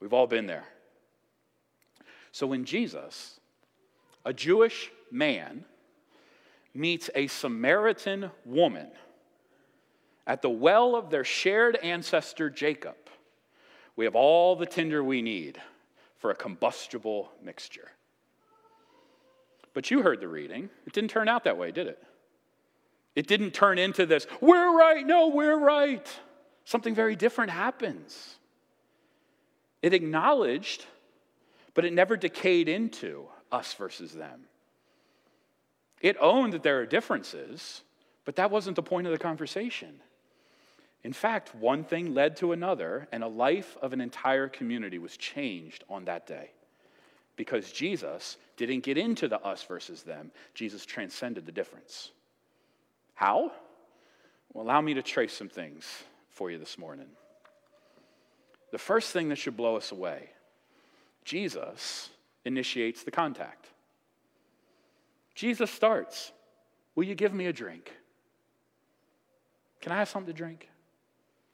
We've 0.00 0.12
all 0.12 0.26
been 0.26 0.46
there. 0.46 0.64
So 2.32 2.46
when 2.46 2.64
Jesus, 2.64 3.40
a 4.24 4.32
Jewish 4.32 4.90
man, 5.10 5.64
meets 6.74 7.10
a 7.14 7.26
Samaritan 7.26 8.30
woman 8.44 8.88
at 10.26 10.42
the 10.42 10.50
well 10.50 10.94
of 10.94 11.10
their 11.10 11.24
shared 11.24 11.76
ancestor 11.76 12.50
Jacob, 12.50 12.96
we 13.96 14.04
have 14.04 14.14
all 14.14 14.54
the 14.54 14.66
tinder 14.66 15.02
we 15.02 15.22
need 15.22 15.60
for 16.18 16.30
a 16.30 16.34
combustible 16.34 17.32
mixture. 17.42 17.88
But 19.74 19.90
you 19.90 20.02
heard 20.02 20.20
the 20.20 20.28
reading. 20.28 20.70
It 20.86 20.92
didn't 20.92 21.10
turn 21.10 21.28
out 21.28 21.44
that 21.44 21.56
way, 21.56 21.72
did 21.72 21.86
it? 21.86 22.02
It 23.16 23.26
didn't 23.26 23.52
turn 23.52 23.78
into 23.78 24.06
this, 24.06 24.26
we're 24.40 24.76
right, 24.76 25.04
no, 25.04 25.28
we're 25.28 25.58
right. 25.58 26.06
something 26.64 26.94
very 26.94 27.16
different 27.16 27.50
happens. 27.50 28.37
It 29.82 29.94
acknowledged, 29.94 30.84
but 31.74 31.84
it 31.84 31.92
never 31.92 32.16
decayed 32.16 32.68
into 32.68 33.28
us 33.52 33.74
versus 33.74 34.12
them. 34.12 34.44
It 36.00 36.16
owned 36.20 36.52
that 36.52 36.62
there 36.62 36.80
are 36.80 36.86
differences, 36.86 37.82
but 38.24 38.36
that 38.36 38.50
wasn't 38.50 38.76
the 38.76 38.82
point 38.82 39.06
of 39.06 39.12
the 39.12 39.18
conversation. 39.18 40.00
In 41.04 41.12
fact, 41.12 41.54
one 41.54 41.84
thing 41.84 42.14
led 42.14 42.36
to 42.36 42.52
another, 42.52 43.08
and 43.12 43.22
a 43.22 43.28
life 43.28 43.76
of 43.80 43.92
an 43.92 44.00
entire 44.00 44.48
community 44.48 44.98
was 44.98 45.16
changed 45.16 45.84
on 45.88 46.04
that 46.06 46.26
day. 46.26 46.50
Because 47.36 47.70
Jesus 47.70 48.36
didn't 48.56 48.80
get 48.80 48.98
into 48.98 49.28
the 49.28 49.40
us 49.40 49.62
versus 49.62 50.02
them, 50.02 50.32
Jesus 50.54 50.84
transcended 50.84 51.46
the 51.46 51.52
difference. 51.52 52.10
How? 53.14 53.52
Well, 54.52 54.64
allow 54.64 54.80
me 54.80 54.94
to 54.94 55.02
trace 55.02 55.32
some 55.32 55.48
things 55.48 55.84
for 56.30 56.50
you 56.50 56.58
this 56.58 56.78
morning. 56.78 57.06
The 58.70 58.78
first 58.78 59.12
thing 59.12 59.28
that 59.30 59.36
should 59.36 59.56
blow 59.56 59.76
us 59.76 59.92
away 59.92 60.30
Jesus 61.24 62.10
initiates 62.44 63.02
the 63.02 63.10
contact. 63.10 63.66
Jesus 65.34 65.70
starts, 65.70 66.32
Will 66.94 67.04
you 67.04 67.14
give 67.14 67.32
me 67.32 67.46
a 67.46 67.52
drink? 67.52 67.92
Can 69.80 69.92
I 69.92 69.96
have 69.98 70.08
something 70.08 70.32
to 70.32 70.36
drink? 70.36 70.68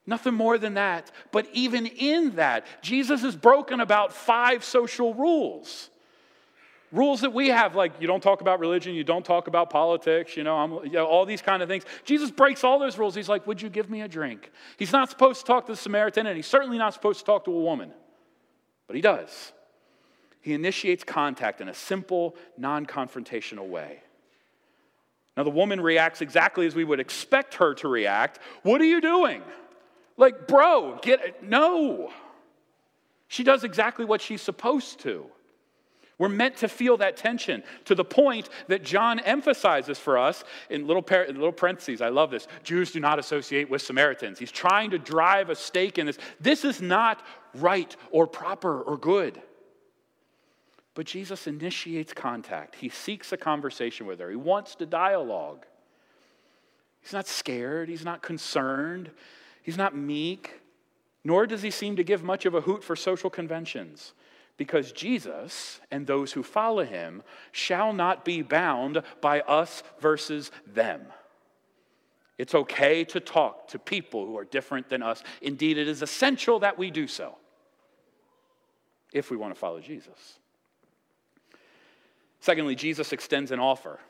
Nothing 0.06 0.34
more 0.34 0.58
than 0.58 0.74
that. 0.74 1.10
But 1.32 1.48
even 1.52 1.86
in 1.86 2.36
that, 2.36 2.66
Jesus 2.82 3.22
has 3.22 3.36
broken 3.36 3.80
about 3.80 4.12
five 4.12 4.64
social 4.64 5.14
rules. 5.14 5.90
Rules 6.94 7.22
that 7.22 7.32
we 7.32 7.48
have, 7.48 7.74
like 7.74 8.00
you 8.00 8.06
don't 8.06 8.22
talk 8.22 8.40
about 8.40 8.60
religion, 8.60 8.94
you 8.94 9.02
don't 9.02 9.24
talk 9.24 9.48
about 9.48 9.68
politics, 9.68 10.36
you 10.36 10.44
know, 10.44 10.84
you 10.84 10.92
know, 10.92 11.06
all 11.06 11.26
these 11.26 11.42
kind 11.42 11.60
of 11.60 11.68
things. 11.68 11.82
Jesus 12.04 12.30
breaks 12.30 12.62
all 12.62 12.78
those 12.78 12.96
rules. 12.96 13.16
He's 13.16 13.28
like, 13.28 13.48
Would 13.48 13.60
you 13.60 13.68
give 13.68 13.90
me 13.90 14.02
a 14.02 14.08
drink? 14.08 14.52
He's 14.78 14.92
not 14.92 15.10
supposed 15.10 15.40
to 15.40 15.46
talk 15.46 15.66
to 15.66 15.72
the 15.72 15.76
Samaritan, 15.76 16.28
and 16.28 16.36
he's 16.36 16.46
certainly 16.46 16.78
not 16.78 16.94
supposed 16.94 17.18
to 17.18 17.24
talk 17.24 17.46
to 17.46 17.50
a 17.50 17.60
woman. 17.60 17.90
But 18.86 18.94
he 18.94 19.02
does. 19.02 19.52
He 20.40 20.52
initiates 20.52 21.02
contact 21.02 21.60
in 21.60 21.68
a 21.68 21.74
simple, 21.74 22.36
non 22.56 22.86
confrontational 22.86 23.68
way. 23.68 24.00
Now, 25.36 25.42
the 25.42 25.50
woman 25.50 25.80
reacts 25.80 26.20
exactly 26.20 26.64
as 26.64 26.76
we 26.76 26.84
would 26.84 27.00
expect 27.00 27.54
her 27.54 27.74
to 27.74 27.88
react. 27.88 28.38
What 28.62 28.80
are 28.80 28.84
you 28.84 29.00
doing? 29.00 29.42
Like, 30.16 30.46
bro, 30.46 31.00
get 31.02 31.24
it. 31.24 31.42
No. 31.42 32.12
She 33.26 33.42
does 33.42 33.64
exactly 33.64 34.04
what 34.04 34.20
she's 34.20 34.42
supposed 34.42 35.00
to. 35.00 35.26
We're 36.18 36.28
meant 36.28 36.56
to 36.58 36.68
feel 36.68 36.96
that 36.98 37.16
tension 37.16 37.62
to 37.86 37.94
the 37.94 38.04
point 38.04 38.48
that 38.68 38.84
John 38.84 39.18
emphasizes 39.20 39.98
for 39.98 40.16
us 40.16 40.44
in 40.70 40.86
little, 40.86 41.02
par- 41.02 41.26
little 41.26 41.52
parentheses. 41.52 42.00
I 42.00 42.08
love 42.08 42.30
this. 42.30 42.46
Jews 42.62 42.92
do 42.92 43.00
not 43.00 43.18
associate 43.18 43.68
with 43.68 43.82
Samaritans. 43.82 44.38
He's 44.38 44.52
trying 44.52 44.90
to 44.90 44.98
drive 44.98 45.50
a 45.50 45.56
stake 45.56 45.98
in 45.98 46.06
this. 46.06 46.18
This 46.40 46.64
is 46.64 46.80
not 46.80 47.24
right 47.54 47.94
or 48.10 48.26
proper 48.26 48.80
or 48.80 48.96
good. 48.96 49.42
But 50.94 51.06
Jesus 51.06 51.48
initiates 51.48 52.12
contact. 52.12 52.76
He 52.76 52.88
seeks 52.88 53.32
a 53.32 53.36
conversation 53.36 54.06
with 54.06 54.20
her. 54.20 54.30
He 54.30 54.36
wants 54.36 54.76
to 54.76 54.86
dialogue. 54.86 55.66
He's 57.00 57.12
not 57.12 57.26
scared. 57.26 57.88
He's 57.88 58.04
not 58.04 58.22
concerned. 58.22 59.10
He's 59.62 59.76
not 59.76 59.96
meek. 59.96 60.60
Nor 61.24 61.48
does 61.48 61.62
he 61.62 61.72
seem 61.72 61.96
to 61.96 62.04
give 62.04 62.22
much 62.22 62.46
of 62.46 62.54
a 62.54 62.60
hoot 62.60 62.84
for 62.84 62.94
social 62.94 63.30
conventions 63.30 64.12
because 64.56 64.92
Jesus 64.92 65.80
and 65.90 66.06
those 66.06 66.32
who 66.32 66.42
follow 66.42 66.84
him 66.84 67.22
shall 67.52 67.92
not 67.92 68.24
be 68.24 68.42
bound 68.42 69.02
by 69.20 69.40
us 69.40 69.82
versus 70.00 70.50
them. 70.66 71.02
It's 72.38 72.54
okay 72.54 73.04
to 73.04 73.20
talk 73.20 73.68
to 73.68 73.78
people 73.78 74.26
who 74.26 74.36
are 74.38 74.44
different 74.44 74.88
than 74.88 75.02
us. 75.02 75.22
Indeed, 75.40 75.78
it 75.78 75.88
is 75.88 76.02
essential 76.02 76.60
that 76.60 76.78
we 76.78 76.90
do 76.90 77.06
so 77.06 77.36
if 79.12 79.30
we 79.30 79.36
want 79.36 79.54
to 79.54 79.58
follow 79.58 79.80
Jesus. 79.80 80.38
Secondly, 82.40 82.74
Jesus 82.74 83.12
extends 83.12 83.52
an 83.52 83.60
offer. 83.60 84.00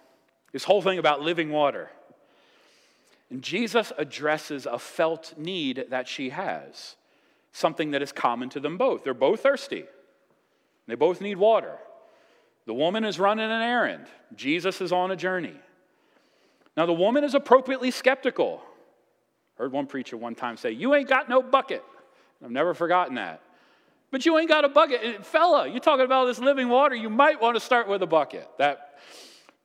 This 0.52 0.64
whole 0.64 0.82
thing 0.82 0.98
about 0.98 1.20
living 1.20 1.50
water. 1.50 1.90
And 3.30 3.42
Jesus 3.42 3.92
addresses 3.98 4.66
a 4.66 4.78
felt 4.78 5.34
need 5.36 5.86
that 5.90 6.08
she 6.08 6.30
has, 6.30 6.96
something 7.52 7.90
that 7.92 8.02
is 8.02 8.12
common 8.12 8.48
to 8.50 8.60
them 8.60 8.76
both. 8.78 9.04
They're 9.04 9.14
both 9.14 9.40
thirsty. 9.40 9.84
They 10.86 10.94
both 10.94 11.20
need 11.20 11.36
water. 11.36 11.76
The 12.66 12.74
woman 12.74 13.04
is 13.04 13.18
running 13.18 13.50
an 13.50 13.62
errand, 13.62 14.06
Jesus 14.34 14.80
is 14.80 14.92
on 14.92 15.10
a 15.10 15.16
journey. 15.16 15.54
Now, 16.76 16.86
the 16.86 16.92
woman 16.92 17.22
is 17.22 17.34
appropriately 17.34 17.92
skeptical. 17.92 18.60
Heard 19.56 19.70
one 19.70 19.86
preacher 19.86 20.16
one 20.16 20.34
time 20.34 20.56
say, 20.56 20.72
You 20.72 20.94
ain't 20.94 21.08
got 21.08 21.28
no 21.28 21.40
bucket. 21.40 21.84
I've 22.44 22.50
never 22.50 22.74
forgotten 22.74 23.14
that. 23.14 23.40
But 24.10 24.26
you 24.26 24.38
ain't 24.38 24.48
got 24.48 24.64
a 24.64 24.68
bucket. 24.68 25.24
Fella, 25.24 25.68
you're 25.68 25.80
talking 25.80 26.04
about 26.04 26.26
this 26.26 26.38
living 26.38 26.68
water. 26.68 26.94
You 26.94 27.10
might 27.10 27.40
want 27.40 27.56
to 27.56 27.60
start 27.60 27.88
with 27.88 28.02
a 28.02 28.06
bucket. 28.06 28.48
That, 28.58 28.98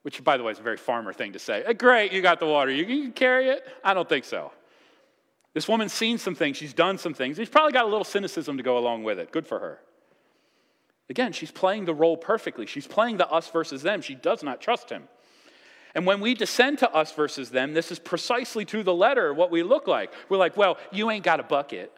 which, 0.03 0.23
by 0.23 0.37
the 0.37 0.43
way, 0.43 0.51
is 0.51 0.59
a 0.59 0.63
very 0.63 0.77
farmer 0.77 1.13
thing 1.13 1.33
to 1.33 1.39
say. 1.39 1.63
Hey, 1.65 1.73
great, 1.73 2.11
you 2.11 2.21
got 2.21 2.39
the 2.39 2.45
water. 2.45 2.71
You, 2.71 2.85
you 2.85 3.03
can 3.03 3.11
carry 3.11 3.49
it? 3.49 3.65
I 3.83 3.93
don't 3.93 4.07
think 4.07 4.25
so. 4.25 4.51
This 5.53 5.67
woman's 5.67 5.93
seen 5.93 6.17
some 6.17 6.35
things. 6.35 6.57
She's 6.57 6.73
done 6.73 6.97
some 6.97 7.13
things. 7.13 7.37
She's 7.37 7.49
probably 7.49 7.73
got 7.73 7.85
a 7.85 7.87
little 7.87 8.03
cynicism 8.03 8.57
to 8.57 8.63
go 8.63 8.77
along 8.77 9.03
with 9.03 9.19
it. 9.19 9.31
Good 9.31 9.47
for 9.47 9.59
her. 9.59 9.79
Again, 11.09 11.31
she's 11.31 11.51
playing 11.51 11.85
the 11.85 11.93
role 11.93 12.17
perfectly. 12.17 12.65
She's 12.65 12.87
playing 12.87 13.17
the 13.17 13.27
us 13.27 13.49
versus 13.49 13.81
them. 13.81 14.01
She 14.01 14.15
does 14.15 14.43
not 14.43 14.61
trust 14.61 14.89
him. 14.89 15.07
And 15.95 16.05
when 16.05 16.21
we 16.21 16.35
descend 16.35 16.77
to 16.79 16.93
us 16.93 17.11
versus 17.13 17.49
them, 17.49 17.73
this 17.73 17.91
is 17.91 17.97
precisely 17.97 18.63
to 18.65 18.83
the 18.83 18.93
letter 18.93 19.33
what 19.33 19.49
we 19.49 19.63
look 19.63 19.87
like. 19.87 20.13
We're 20.29 20.37
like, 20.37 20.55
well, 20.55 20.77
you 20.91 21.09
ain't 21.09 21.23
got 21.23 21.39
a 21.39 21.43
bucket. 21.43 21.91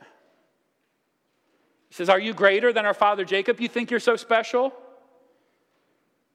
He 1.89 1.95
says, 1.95 2.07
Are 2.07 2.19
you 2.19 2.33
greater 2.33 2.71
than 2.71 2.85
our 2.85 2.93
father 2.93 3.25
Jacob? 3.25 3.59
You 3.59 3.67
think 3.67 3.91
you're 3.91 3.99
so 3.99 4.15
special? 4.15 4.71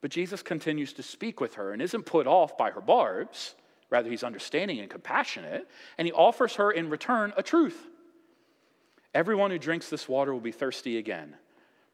But 0.02 0.10
Jesus 0.10 0.42
continues 0.42 0.92
to 0.92 1.02
speak 1.02 1.40
with 1.40 1.54
her 1.54 1.72
and 1.72 1.80
isn't 1.80 2.04
put 2.04 2.26
off 2.26 2.58
by 2.58 2.70
her 2.70 2.82
barbs. 2.82 3.54
Rather, 3.88 4.10
he's 4.10 4.22
understanding 4.22 4.80
and 4.80 4.90
compassionate, 4.90 5.66
and 5.96 6.06
he 6.06 6.12
offers 6.12 6.56
her 6.56 6.70
in 6.70 6.90
return 6.90 7.32
a 7.38 7.42
truth. 7.42 7.88
Everyone 9.14 9.50
who 9.50 9.58
drinks 9.58 9.88
this 9.88 10.06
water 10.06 10.34
will 10.34 10.40
be 10.40 10.52
thirsty 10.52 10.98
again. 10.98 11.34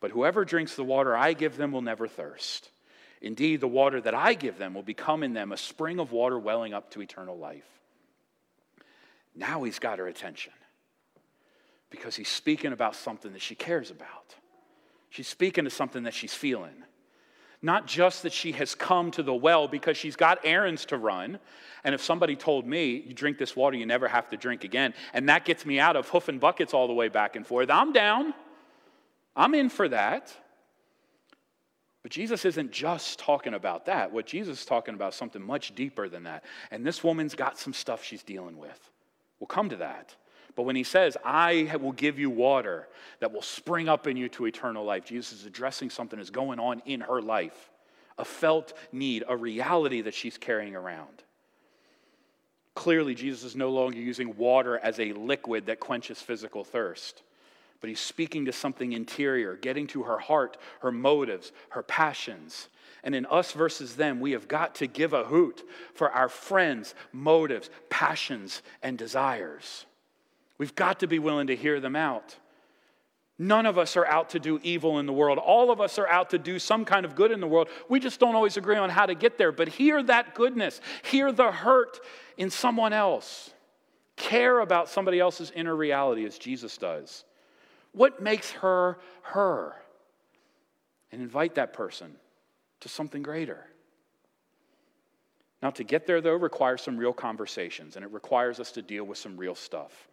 But 0.02 0.10
whoever 0.10 0.44
drinks 0.44 0.74
the 0.74 0.82
water 0.82 1.16
I 1.16 1.32
give 1.32 1.56
them 1.56 1.70
will 1.70 1.80
never 1.80 2.08
thirst. 2.08 2.70
Indeed, 3.22 3.60
the 3.60 3.68
water 3.68 4.00
that 4.00 4.14
I 4.14 4.34
give 4.34 4.58
them 4.58 4.74
will 4.74 4.82
become 4.82 5.22
in 5.22 5.32
them 5.32 5.52
a 5.52 5.56
spring 5.56 6.00
of 6.00 6.10
water 6.10 6.36
welling 6.40 6.74
up 6.74 6.90
to 6.90 7.00
eternal 7.00 7.38
life. 7.38 7.64
Now 9.36 9.62
he's 9.62 9.78
got 9.78 10.00
her 10.00 10.08
attention 10.08 10.52
because 11.88 12.16
he's 12.16 12.28
speaking 12.28 12.72
about 12.72 12.96
something 12.96 13.32
that 13.32 13.42
she 13.42 13.54
cares 13.54 13.92
about. 13.92 14.34
She's 15.08 15.28
speaking 15.28 15.64
to 15.64 15.70
something 15.70 16.02
that 16.02 16.14
she's 16.14 16.34
feeling. 16.34 16.82
Not 17.62 17.86
just 17.86 18.24
that 18.24 18.32
she 18.32 18.50
has 18.52 18.74
come 18.74 19.12
to 19.12 19.22
the 19.22 19.32
well 19.32 19.68
because 19.68 19.96
she's 19.96 20.16
got 20.16 20.40
errands 20.42 20.84
to 20.86 20.96
run. 20.96 21.38
And 21.84 21.94
if 21.94 22.02
somebody 22.02 22.34
told 22.34 22.66
me, 22.66 23.04
you 23.06 23.14
drink 23.14 23.38
this 23.38 23.54
water, 23.54 23.76
you 23.76 23.86
never 23.86 24.08
have 24.08 24.28
to 24.30 24.36
drink 24.36 24.64
again, 24.64 24.94
and 25.14 25.28
that 25.28 25.44
gets 25.44 25.64
me 25.64 25.78
out 25.78 25.94
of 25.94 26.08
hoofing 26.08 26.40
buckets 26.40 26.74
all 26.74 26.88
the 26.88 26.92
way 26.92 27.06
back 27.06 27.36
and 27.36 27.46
forth, 27.46 27.70
I'm 27.70 27.92
down. 27.92 28.34
I'm 29.34 29.54
in 29.54 29.68
for 29.68 29.88
that. 29.88 30.34
But 32.02 32.10
Jesus 32.10 32.44
isn't 32.44 32.72
just 32.72 33.18
talking 33.20 33.54
about 33.54 33.86
that. 33.86 34.12
What 34.12 34.26
Jesus 34.26 34.60
is 34.60 34.66
talking 34.66 34.94
about 34.94 35.12
is 35.12 35.14
something 35.18 35.42
much 35.42 35.74
deeper 35.74 36.08
than 36.08 36.24
that. 36.24 36.44
And 36.70 36.84
this 36.84 37.04
woman's 37.04 37.34
got 37.34 37.58
some 37.58 37.72
stuff 37.72 38.02
she's 38.02 38.24
dealing 38.24 38.56
with. 38.58 38.90
We'll 39.38 39.46
come 39.46 39.68
to 39.68 39.76
that. 39.76 40.14
But 40.54 40.64
when 40.64 40.76
he 40.76 40.82
says, 40.82 41.16
I 41.24 41.74
will 41.80 41.92
give 41.92 42.18
you 42.18 42.28
water 42.28 42.88
that 43.20 43.32
will 43.32 43.42
spring 43.42 43.88
up 43.88 44.06
in 44.06 44.16
you 44.16 44.28
to 44.30 44.46
eternal 44.46 44.84
life, 44.84 45.04
Jesus 45.04 45.40
is 45.40 45.46
addressing 45.46 45.90
something 45.90 46.18
that's 46.18 46.30
going 46.30 46.58
on 46.58 46.82
in 46.84 47.00
her 47.02 47.22
life 47.22 47.70
a 48.18 48.24
felt 48.26 48.74
need, 48.92 49.24
a 49.26 49.34
reality 49.34 50.02
that 50.02 50.12
she's 50.12 50.36
carrying 50.36 50.76
around. 50.76 51.22
Clearly, 52.74 53.14
Jesus 53.14 53.42
is 53.42 53.56
no 53.56 53.70
longer 53.70 53.96
using 53.96 54.36
water 54.36 54.78
as 54.78 55.00
a 55.00 55.12
liquid 55.14 55.66
that 55.66 55.80
quenches 55.80 56.20
physical 56.20 56.62
thirst 56.62 57.22
but 57.82 57.88
he's 57.88 58.00
speaking 58.00 58.44
to 58.44 58.52
something 58.52 58.92
interior, 58.92 59.56
getting 59.56 59.88
to 59.88 60.04
her 60.04 60.18
heart, 60.18 60.56
her 60.80 60.92
motives, 60.92 61.50
her 61.70 61.82
passions. 61.82 62.68
And 63.02 63.12
in 63.12 63.26
us 63.26 63.50
versus 63.50 63.96
them, 63.96 64.20
we 64.20 64.30
have 64.30 64.46
got 64.46 64.76
to 64.76 64.86
give 64.86 65.12
a 65.12 65.24
hoot 65.24 65.68
for 65.92 66.08
our 66.08 66.28
friends' 66.28 66.94
motives, 67.12 67.70
passions, 67.90 68.62
and 68.84 68.96
desires. 68.96 69.84
We've 70.58 70.76
got 70.76 71.00
to 71.00 71.08
be 71.08 71.18
willing 71.18 71.48
to 71.48 71.56
hear 71.56 71.80
them 71.80 71.96
out. 71.96 72.36
None 73.36 73.66
of 73.66 73.78
us 73.78 73.96
are 73.96 74.06
out 74.06 74.30
to 74.30 74.38
do 74.38 74.60
evil 74.62 75.00
in 75.00 75.06
the 75.06 75.12
world. 75.12 75.38
All 75.38 75.72
of 75.72 75.80
us 75.80 75.98
are 75.98 76.06
out 76.06 76.30
to 76.30 76.38
do 76.38 76.60
some 76.60 76.84
kind 76.84 77.04
of 77.04 77.16
good 77.16 77.32
in 77.32 77.40
the 77.40 77.48
world. 77.48 77.66
We 77.88 77.98
just 77.98 78.20
don't 78.20 78.36
always 78.36 78.56
agree 78.56 78.76
on 78.76 78.90
how 78.90 79.06
to 79.06 79.16
get 79.16 79.38
there. 79.38 79.50
But 79.50 79.66
hear 79.66 80.00
that 80.04 80.36
goodness, 80.36 80.80
hear 81.02 81.32
the 81.32 81.50
hurt 81.50 81.98
in 82.36 82.48
someone 82.48 82.92
else. 82.92 83.50
Care 84.14 84.60
about 84.60 84.88
somebody 84.88 85.18
else's 85.18 85.50
inner 85.50 85.74
reality 85.74 86.24
as 86.24 86.38
Jesus 86.38 86.78
does. 86.78 87.24
What 87.92 88.22
makes 88.22 88.50
her 88.52 88.98
her? 89.22 89.76
And 91.10 91.20
invite 91.20 91.56
that 91.56 91.72
person 91.72 92.16
to 92.80 92.88
something 92.88 93.22
greater. 93.22 93.66
Now, 95.62 95.70
to 95.70 95.84
get 95.84 96.06
there, 96.06 96.20
though, 96.20 96.34
requires 96.34 96.82
some 96.82 96.96
real 96.96 97.12
conversations, 97.12 97.94
and 97.94 98.04
it 98.04 98.10
requires 98.10 98.58
us 98.58 98.72
to 98.72 98.82
deal 98.82 99.04
with 99.04 99.18
some 99.18 99.36
real 99.36 99.54
stuff. 99.54 100.08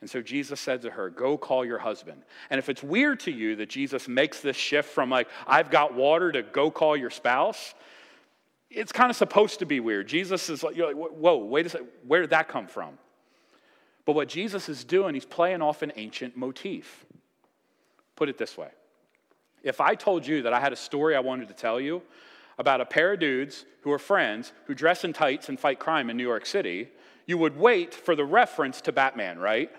And 0.00 0.08
so 0.08 0.22
Jesus 0.22 0.60
said 0.60 0.82
to 0.82 0.90
her, 0.90 1.10
Go 1.10 1.36
call 1.36 1.64
your 1.64 1.78
husband. 1.78 2.22
And 2.50 2.58
if 2.58 2.68
it's 2.68 2.82
weird 2.82 3.20
to 3.20 3.30
you 3.30 3.56
that 3.56 3.68
Jesus 3.68 4.08
makes 4.08 4.40
this 4.40 4.56
shift 4.56 4.88
from 4.88 5.10
like, 5.10 5.28
I've 5.46 5.70
got 5.70 5.94
water 5.94 6.32
to 6.32 6.42
go 6.42 6.70
call 6.70 6.96
your 6.96 7.10
spouse, 7.10 7.74
it's 8.70 8.92
kind 8.92 9.10
of 9.10 9.16
supposed 9.16 9.60
to 9.60 9.66
be 9.66 9.80
weird. 9.80 10.08
Jesus 10.08 10.48
is 10.50 10.62
like, 10.62 10.76
you 10.76 10.86
like, 10.86 10.96
Whoa, 10.96 11.38
wait 11.38 11.66
a 11.66 11.68
second, 11.70 11.88
where 12.06 12.20
did 12.20 12.30
that 12.30 12.48
come 12.48 12.66
from? 12.66 12.98
But 14.06 14.14
what 14.14 14.28
Jesus 14.28 14.68
is 14.70 14.84
doing, 14.84 15.14
he's 15.14 15.26
playing 15.26 15.60
off 15.60 15.82
an 15.82 15.92
ancient 15.96 16.36
motif. 16.36 17.04
Put 18.14 18.30
it 18.30 18.38
this 18.38 18.56
way 18.56 18.70
if 19.66 19.80
I 19.80 19.96
told 19.96 20.24
you 20.24 20.42
that 20.42 20.52
I 20.52 20.60
had 20.60 20.72
a 20.72 20.76
story 20.76 21.16
I 21.16 21.20
wanted 21.20 21.48
to 21.48 21.54
tell 21.54 21.80
you 21.80 22.00
about 22.56 22.80
a 22.80 22.86
pair 22.86 23.14
of 23.14 23.20
dudes 23.20 23.66
who 23.82 23.90
are 23.90 23.98
friends 23.98 24.52
who 24.66 24.74
dress 24.74 25.04
in 25.04 25.12
tights 25.12 25.48
and 25.48 25.58
fight 25.58 25.80
crime 25.80 26.08
in 26.08 26.16
New 26.16 26.22
York 26.22 26.46
City, 26.46 26.88
you 27.26 27.36
would 27.36 27.56
wait 27.56 27.92
for 27.92 28.14
the 28.14 28.24
reference 28.24 28.80
to 28.82 28.92
Batman, 28.92 29.40
right? 29.40 29.70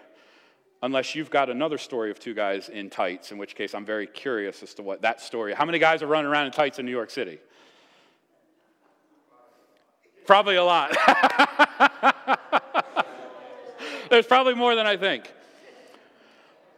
Unless 0.84 1.16
you've 1.16 1.32
got 1.32 1.50
another 1.50 1.78
story 1.78 2.12
of 2.12 2.20
two 2.20 2.34
guys 2.34 2.68
in 2.68 2.90
tights, 2.90 3.32
in 3.32 3.38
which 3.38 3.56
case 3.56 3.74
I'm 3.74 3.86
very 3.86 4.08
curious 4.08 4.62
as 4.62 4.74
to 4.76 4.84
what 4.84 5.02
that 5.04 5.22
story. 5.22 5.54
How 5.54 5.64
many 5.64 5.80
guys 5.80 6.04
are 6.04 6.08
running 6.08 6.30
around 6.30 6.48
in 6.48 6.52
tights 6.52 6.80
in 6.80 6.86
New 6.86 6.92
York 6.92 7.10
City? 7.10 7.40
Probably 10.26 10.58
a 10.58 10.64
lot. 10.66 10.96
There's 14.18 14.26
probably 14.26 14.56
more 14.56 14.74
than 14.74 14.88
I 14.88 14.98
think. 14.98 15.32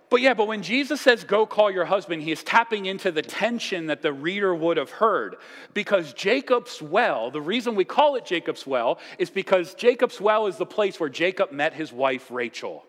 But 0.10 0.20
yeah, 0.20 0.34
but 0.34 0.50
when 0.50 0.62
Jesus 0.62 1.00
says, 1.00 1.24
go 1.24 1.46
call 1.46 1.72
your 1.72 1.86
husband, 1.86 2.22
he 2.22 2.34
is 2.34 2.44
tapping 2.44 2.86
into 2.86 3.14
the 3.14 3.22
tension 3.22 3.86
that 3.86 4.02
the 4.02 4.12
reader 4.12 4.54
would 4.54 4.76
have 4.76 4.90
heard. 4.90 5.38
Because 5.74 6.12
Jacob's 6.12 6.82
well, 6.82 7.32
the 7.32 7.40
reason 7.40 7.76
we 7.76 7.86
call 7.86 8.18
it 8.18 8.26
Jacob's 8.26 8.68
well 8.68 9.00
is 9.18 9.30
because 9.30 9.74
Jacob's 9.74 10.20
well 10.20 10.48
is 10.48 10.58
the 10.58 10.66
place 10.66 11.00
where 11.00 11.08
Jacob 11.08 11.54
met 11.54 11.74
his 11.74 11.94
wife 11.94 12.30
Rachel. 12.30 12.84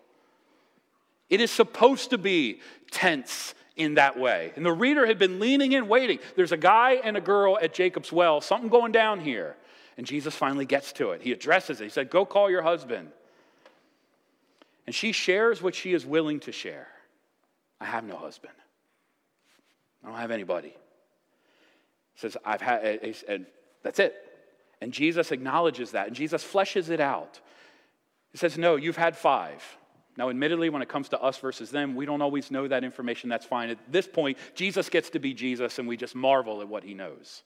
It 1.29 1.41
is 1.41 1.53
supposed 1.53 2.11
to 2.11 2.19
be 2.19 2.59
tense 2.91 3.55
in 3.77 3.95
that 3.95 4.19
way. 4.19 4.53
And 4.57 4.67
the 4.67 4.73
reader 4.73 5.07
had 5.07 5.17
been 5.17 5.39
leaning 5.39 5.71
in, 5.75 5.87
waiting. 5.87 6.19
There's 6.35 6.51
a 6.51 6.57
guy 6.57 6.95
and 6.95 7.17
a 7.17 7.21
girl 7.21 7.57
at 7.63 7.73
Jacob's 7.73 8.11
well, 8.11 8.41
something 8.41 8.69
going 8.69 8.91
down 8.91 9.21
here. 9.21 9.55
And 9.97 10.05
Jesus 10.05 10.35
finally 10.35 10.67
gets 10.67 10.91
to 10.95 11.13
it. 11.13 11.23
He 11.23 11.31
addresses 11.31 11.81
it. 11.81 11.85
He 11.85 11.91
said, 11.91 12.11
Go 12.11 12.25
call 12.25 12.51
your 12.51 12.63
husband. 12.63 13.13
And 14.87 14.95
she 14.95 15.13
shares 15.13 15.63
what 15.63 15.75
she 15.75 15.93
is 15.93 16.05
willing 16.05 16.41
to 16.41 16.53
share. 16.53 16.89
I 17.81 17.85
have 17.87 18.05
no 18.05 18.17
husband. 18.17 18.55
I 20.03 20.09
don't 20.09 20.19
have 20.19 20.31
anybody. 20.31 20.75
Says, 22.17 22.37
I've 22.45 22.61
had, 22.61 23.15
and 23.29 23.47
that's 23.83 23.99
it. 23.99 24.15
And 24.81 24.93
Jesus 24.93 25.33
acknowledges 25.33 25.93
that, 25.93 26.07
and 26.07 26.17
Jesus 26.17 26.45
fleshes 26.45 26.91
it 26.91 27.01
out. 27.01 27.41
He 28.33 28.39
says, 28.39 28.57
No, 28.59 28.77
you've 28.77 28.97
had 28.97 29.17
five. 29.17 29.63
Now, 30.17 30.29
admittedly, 30.29 30.69
when 30.69 30.83
it 30.83 30.89
comes 30.89 31.09
to 31.11 31.21
us 31.21 31.39
versus 31.39 31.71
them, 31.71 31.95
we 31.95 32.05
don't 32.05 32.21
always 32.21 32.51
know 32.51 32.69
that 32.69 32.85
information. 32.85 33.31
That's 33.31 33.47
fine. 33.47 33.71
At 33.71 33.79
this 33.91 34.07
point, 34.07 34.37
Jesus 34.55 34.89
gets 34.89 35.09
to 35.11 35.19
be 35.19 35.33
Jesus, 35.33 35.79
and 35.79 35.87
we 35.87 35.97
just 35.97 36.15
marvel 36.15 36.61
at 36.61 36.69
what 36.69 36.83
he 36.83 36.95
knows. 36.95 37.43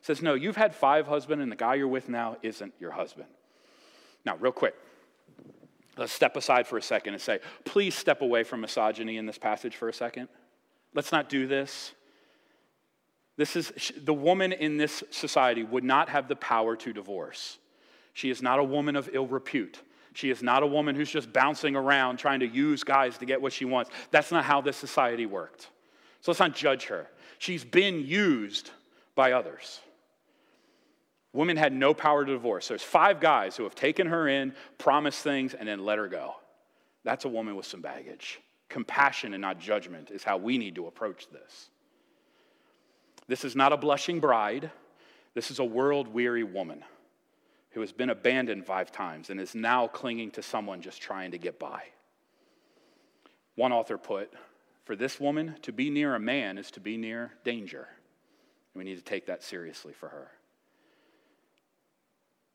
He 0.00 0.04
says, 0.04 0.22
No, 0.22 0.34
you've 0.34 0.56
had 0.56 0.74
five 0.74 1.06
husbands, 1.06 1.42
and 1.42 1.50
the 1.50 1.56
guy 1.56 1.74
you're 1.74 1.88
with 1.88 2.08
now 2.08 2.36
isn't 2.42 2.74
your 2.78 2.92
husband. 2.92 3.28
Now, 4.24 4.36
real 4.36 4.52
quick, 4.52 4.74
Let's 5.96 6.12
step 6.12 6.36
aside 6.36 6.66
for 6.66 6.76
a 6.76 6.82
second 6.82 7.14
and 7.14 7.22
say, 7.22 7.38
please 7.64 7.94
step 7.94 8.20
away 8.20 8.42
from 8.42 8.60
misogyny 8.60 9.16
in 9.16 9.26
this 9.26 9.38
passage 9.38 9.76
for 9.76 9.88
a 9.88 9.92
second. 9.92 10.28
Let's 10.94 11.12
not 11.12 11.28
do 11.28 11.46
this. 11.46 11.92
This 13.36 13.56
is 13.56 13.92
the 14.02 14.14
woman 14.14 14.52
in 14.52 14.76
this 14.76 15.02
society 15.10 15.62
would 15.62 15.84
not 15.84 16.08
have 16.08 16.28
the 16.28 16.36
power 16.36 16.76
to 16.76 16.92
divorce. 16.92 17.58
She 18.12 18.30
is 18.30 18.42
not 18.42 18.60
a 18.60 18.64
woman 18.64 18.94
of 18.96 19.10
ill 19.12 19.26
repute. 19.26 19.80
She 20.14 20.30
is 20.30 20.42
not 20.42 20.62
a 20.62 20.66
woman 20.66 20.94
who's 20.94 21.10
just 21.10 21.32
bouncing 21.32 21.74
around 21.74 22.18
trying 22.18 22.40
to 22.40 22.46
use 22.46 22.84
guys 22.84 23.18
to 23.18 23.26
get 23.26 23.42
what 23.42 23.52
she 23.52 23.64
wants. 23.64 23.90
That's 24.12 24.30
not 24.30 24.44
how 24.44 24.60
this 24.60 24.76
society 24.76 25.26
worked. 25.26 25.70
So 26.20 26.30
let's 26.30 26.38
not 26.38 26.54
judge 26.54 26.86
her. 26.86 27.08
She's 27.38 27.64
been 27.64 28.06
used 28.06 28.70
by 29.16 29.32
others. 29.32 29.80
Women 31.34 31.56
had 31.56 31.72
no 31.72 31.92
power 31.92 32.24
to 32.24 32.32
divorce. 32.32 32.68
There's 32.68 32.82
five 32.82 33.18
guys 33.18 33.56
who 33.56 33.64
have 33.64 33.74
taken 33.74 34.06
her 34.06 34.28
in, 34.28 34.54
promised 34.78 35.20
things, 35.22 35.52
and 35.52 35.68
then 35.68 35.84
let 35.84 35.98
her 35.98 36.06
go. 36.06 36.36
That's 37.02 37.24
a 37.24 37.28
woman 37.28 37.56
with 37.56 37.66
some 37.66 37.82
baggage. 37.82 38.40
Compassion 38.68 39.34
and 39.34 39.42
not 39.42 39.58
judgment 39.58 40.12
is 40.12 40.22
how 40.22 40.36
we 40.36 40.58
need 40.58 40.76
to 40.76 40.86
approach 40.86 41.28
this. 41.30 41.70
This 43.26 43.44
is 43.44 43.56
not 43.56 43.72
a 43.72 43.76
blushing 43.76 44.20
bride. 44.20 44.70
This 45.34 45.50
is 45.50 45.58
a 45.58 45.64
world 45.64 46.06
weary 46.06 46.44
woman 46.44 46.84
who 47.70 47.80
has 47.80 47.90
been 47.90 48.10
abandoned 48.10 48.64
five 48.64 48.92
times 48.92 49.28
and 49.28 49.40
is 49.40 49.56
now 49.56 49.88
clinging 49.88 50.30
to 50.30 50.42
someone 50.42 50.80
just 50.80 51.02
trying 51.02 51.32
to 51.32 51.38
get 51.38 51.58
by. 51.58 51.82
One 53.56 53.72
author 53.72 53.98
put, 53.98 54.32
For 54.84 54.94
this 54.94 55.18
woman, 55.18 55.56
to 55.62 55.72
be 55.72 55.90
near 55.90 56.14
a 56.14 56.20
man 56.20 56.58
is 56.58 56.70
to 56.72 56.80
be 56.80 56.96
near 56.96 57.32
danger. 57.42 57.88
And 58.72 58.78
we 58.78 58.84
need 58.84 58.98
to 58.98 59.04
take 59.04 59.26
that 59.26 59.42
seriously 59.42 59.92
for 59.92 60.08
her. 60.10 60.30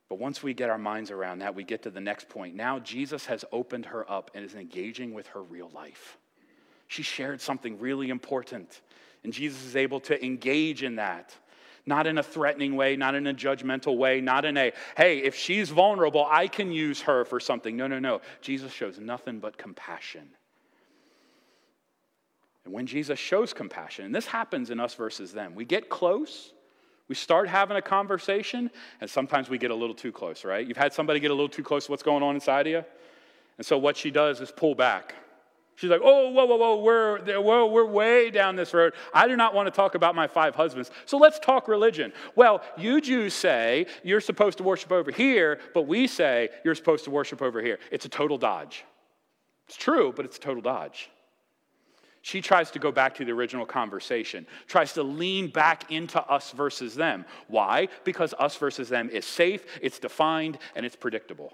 But 0.09 0.17
once 0.17 0.41
we 0.41 0.55
get 0.55 0.71
our 0.71 0.79
minds 0.79 1.11
around 1.11 1.39
that, 1.39 1.53
we 1.53 1.63
get 1.63 1.83
to 1.83 1.91
the 1.91 2.01
next 2.01 2.27
point. 2.29 2.55
Now, 2.55 2.79
Jesus 2.79 3.27
has 3.27 3.45
opened 3.51 3.85
her 3.85 4.09
up 4.11 4.31
and 4.33 4.43
is 4.43 4.55
engaging 4.55 5.13
with 5.13 5.27
her 5.27 5.43
real 5.43 5.69
life. 5.73 6.17
She 6.87 7.03
shared 7.03 7.39
something 7.39 7.77
really 7.77 8.09
important, 8.09 8.81
and 9.23 9.31
Jesus 9.31 9.63
is 9.63 9.75
able 9.75 9.99
to 10.01 10.25
engage 10.25 10.81
in 10.81 10.95
that. 10.95 11.35
Not 11.85 12.07
in 12.07 12.17
a 12.17 12.23
threatening 12.23 12.75
way, 12.75 12.95
not 12.95 13.13
in 13.15 13.27
a 13.27 13.33
judgmental 13.33 13.97
way, 13.97 14.19
not 14.19 14.45
in 14.45 14.57
a, 14.57 14.73
hey, 14.97 15.19
if 15.19 15.35
she's 15.35 15.69
vulnerable, 15.69 16.25
I 16.29 16.47
can 16.47 16.71
use 16.71 17.01
her 17.01 17.25
for 17.25 17.39
something. 17.39 17.77
No, 17.77 17.87
no, 17.87 17.99
no. 17.99 18.21
Jesus 18.41 18.71
shows 18.71 18.99
nothing 18.99 19.39
but 19.39 19.57
compassion. 19.57 20.29
And 22.65 22.73
when 22.73 22.85
Jesus 22.85 23.17
shows 23.17 23.53
compassion, 23.53 24.05
and 24.05 24.13
this 24.13 24.27
happens 24.27 24.71
in 24.71 24.79
us 24.79 24.93
versus 24.95 25.31
them, 25.31 25.55
we 25.55 25.65
get 25.65 25.89
close, 25.89 26.53
we 27.09 27.15
start 27.15 27.49
having 27.49 27.75
a 27.75 27.81
conversation, 27.81 28.69
and 29.01 29.09
sometimes 29.09 29.49
we 29.49 29.57
get 29.57 29.71
a 29.71 29.75
little 29.75 29.95
too 29.95 30.11
close, 30.11 30.45
right? 30.45 30.65
You've 30.65 30.77
had 30.77 30.93
somebody 30.93 31.19
get 31.19 31.31
a 31.31 31.33
little 31.33 31.49
too 31.49 31.63
close 31.63 31.87
to 31.87 31.91
what's 31.91 32.03
going 32.03 32.23
on 32.23 32.35
inside 32.35 32.67
of 32.67 32.71
you? 32.71 32.85
And 33.57 33.65
so 33.65 33.77
what 33.77 33.97
she 33.97 34.11
does 34.11 34.39
is 34.39 34.51
pull 34.51 34.75
back. 34.75 35.15
She's 35.75 35.89
like, 35.89 36.01
oh, 36.03 36.29
whoa, 36.29 36.45
whoa, 36.45 36.57
whoa, 36.57 36.81
we're, 36.81 37.41
whoa, 37.41 37.65
we're 37.67 37.85
way 37.85 38.29
down 38.29 38.55
this 38.55 38.73
road. 38.73 38.93
I 39.13 39.27
do 39.27 39.35
not 39.35 39.53
want 39.55 39.67
to 39.67 39.71
talk 39.71 39.95
about 39.95 40.13
my 40.13 40.27
five 40.27 40.53
husbands. 40.53 40.91
So 41.05 41.17
let's 41.17 41.39
talk 41.39 41.67
religion. 41.67 42.11
Well, 42.35 42.61
you 42.77 42.99
Jews 42.99 43.33
say 43.33 43.87
you're 44.03 44.19
supposed 44.19 44.57
to 44.57 44.63
worship 44.63 44.91
over 44.91 45.09
here, 45.09 45.59
but 45.73 45.83
we 45.83 46.05
say 46.05 46.49
you're 46.65 46.75
supposed 46.75 47.05
to 47.05 47.11
worship 47.11 47.41
over 47.41 47.61
here. 47.61 47.79
It's 47.91 48.05
a 48.05 48.09
total 48.09 48.37
dodge. 48.37 48.83
It's 49.67 49.77
true, 49.77 50.13
but 50.13 50.25
it's 50.25 50.37
a 50.37 50.41
total 50.41 50.61
dodge. 50.61 51.09
She 52.21 52.41
tries 52.41 52.71
to 52.71 52.79
go 52.79 52.91
back 52.91 53.15
to 53.15 53.25
the 53.25 53.31
original 53.31 53.65
conversation, 53.65 54.45
tries 54.67 54.93
to 54.93 55.03
lean 55.03 55.49
back 55.49 55.91
into 55.91 56.21
us 56.23 56.51
versus 56.51 56.95
them. 56.95 57.25
Why? 57.47 57.87
Because 58.03 58.33
us 58.37 58.57
versus 58.57 58.89
them 58.89 59.09
is 59.09 59.25
safe, 59.25 59.65
it's 59.81 59.99
defined, 59.99 60.57
and 60.75 60.85
it's 60.85 60.97
predictable. 60.97 61.53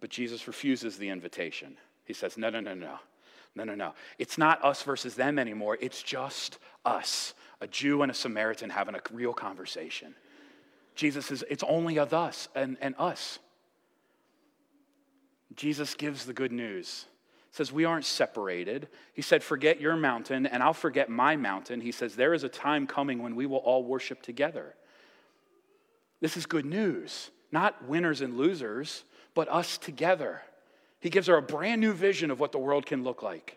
But 0.00 0.10
Jesus 0.10 0.46
refuses 0.46 0.96
the 0.96 1.08
invitation. 1.08 1.76
He 2.04 2.12
says, 2.12 2.36
No, 2.36 2.50
no, 2.50 2.60
no, 2.60 2.74
no. 2.74 2.98
No, 3.54 3.64
no, 3.64 3.74
no. 3.74 3.94
It's 4.18 4.38
not 4.38 4.62
us 4.64 4.82
versus 4.82 5.14
them 5.14 5.38
anymore. 5.38 5.78
It's 5.80 6.02
just 6.02 6.58
us, 6.84 7.34
a 7.60 7.66
Jew 7.66 8.02
and 8.02 8.10
a 8.10 8.14
Samaritan 8.14 8.70
having 8.70 8.94
a 8.94 9.00
real 9.12 9.32
conversation. 9.32 10.14
Jesus 10.94 11.26
says, 11.26 11.42
It's 11.50 11.64
only 11.64 11.98
of 11.98 12.12
us 12.12 12.48
and, 12.54 12.76
and 12.80 12.94
us. 12.98 13.38
Jesus 15.56 15.94
gives 15.94 16.24
the 16.24 16.34
good 16.34 16.52
news 16.52 17.06
says 17.50 17.72
we 17.72 17.84
aren't 17.84 18.04
separated. 18.04 18.88
He 19.14 19.22
said, 19.22 19.42
Forget 19.42 19.80
your 19.80 19.96
mountain, 19.96 20.46
and 20.46 20.62
I'll 20.62 20.74
forget 20.74 21.08
my 21.08 21.36
mountain. 21.36 21.80
He 21.80 21.92
says, 21.92 22.14
There 22.14 22.34
is 22.34 22.44
a 22.44 22.48
time 22.48 22.86
coming 22.86 23.22
when 23.22 23.36
we 23.36 23.46
will 23.46 23.58
all 23.58 23.84
worship 23.84 24.22
together. 24.22 24.74
This 26.20 26.36
is 26.36 26.46
good 26.46 26.66
news, 26.66 27.30
not 27.52 27.86
winners 27.86 28.20
and 28.20 28.36
losers, 28.36 29.04
but 29.34 29.48
us 29.48 29.78
together. 29.78 30.42
He 31.00 31.10
gives 31.10 31.28
her 31.28 31.36
a 31.36 31.42
brand 31.42 31.80
new 31.80 31.92
vision 31.92 32.30
of 32.30 32.40
what 32.40 32.52
the 32.52 32.58
world 32.58 32.86
can 32.86 33.04
look 33.04 33.22
like. 33.22 33.56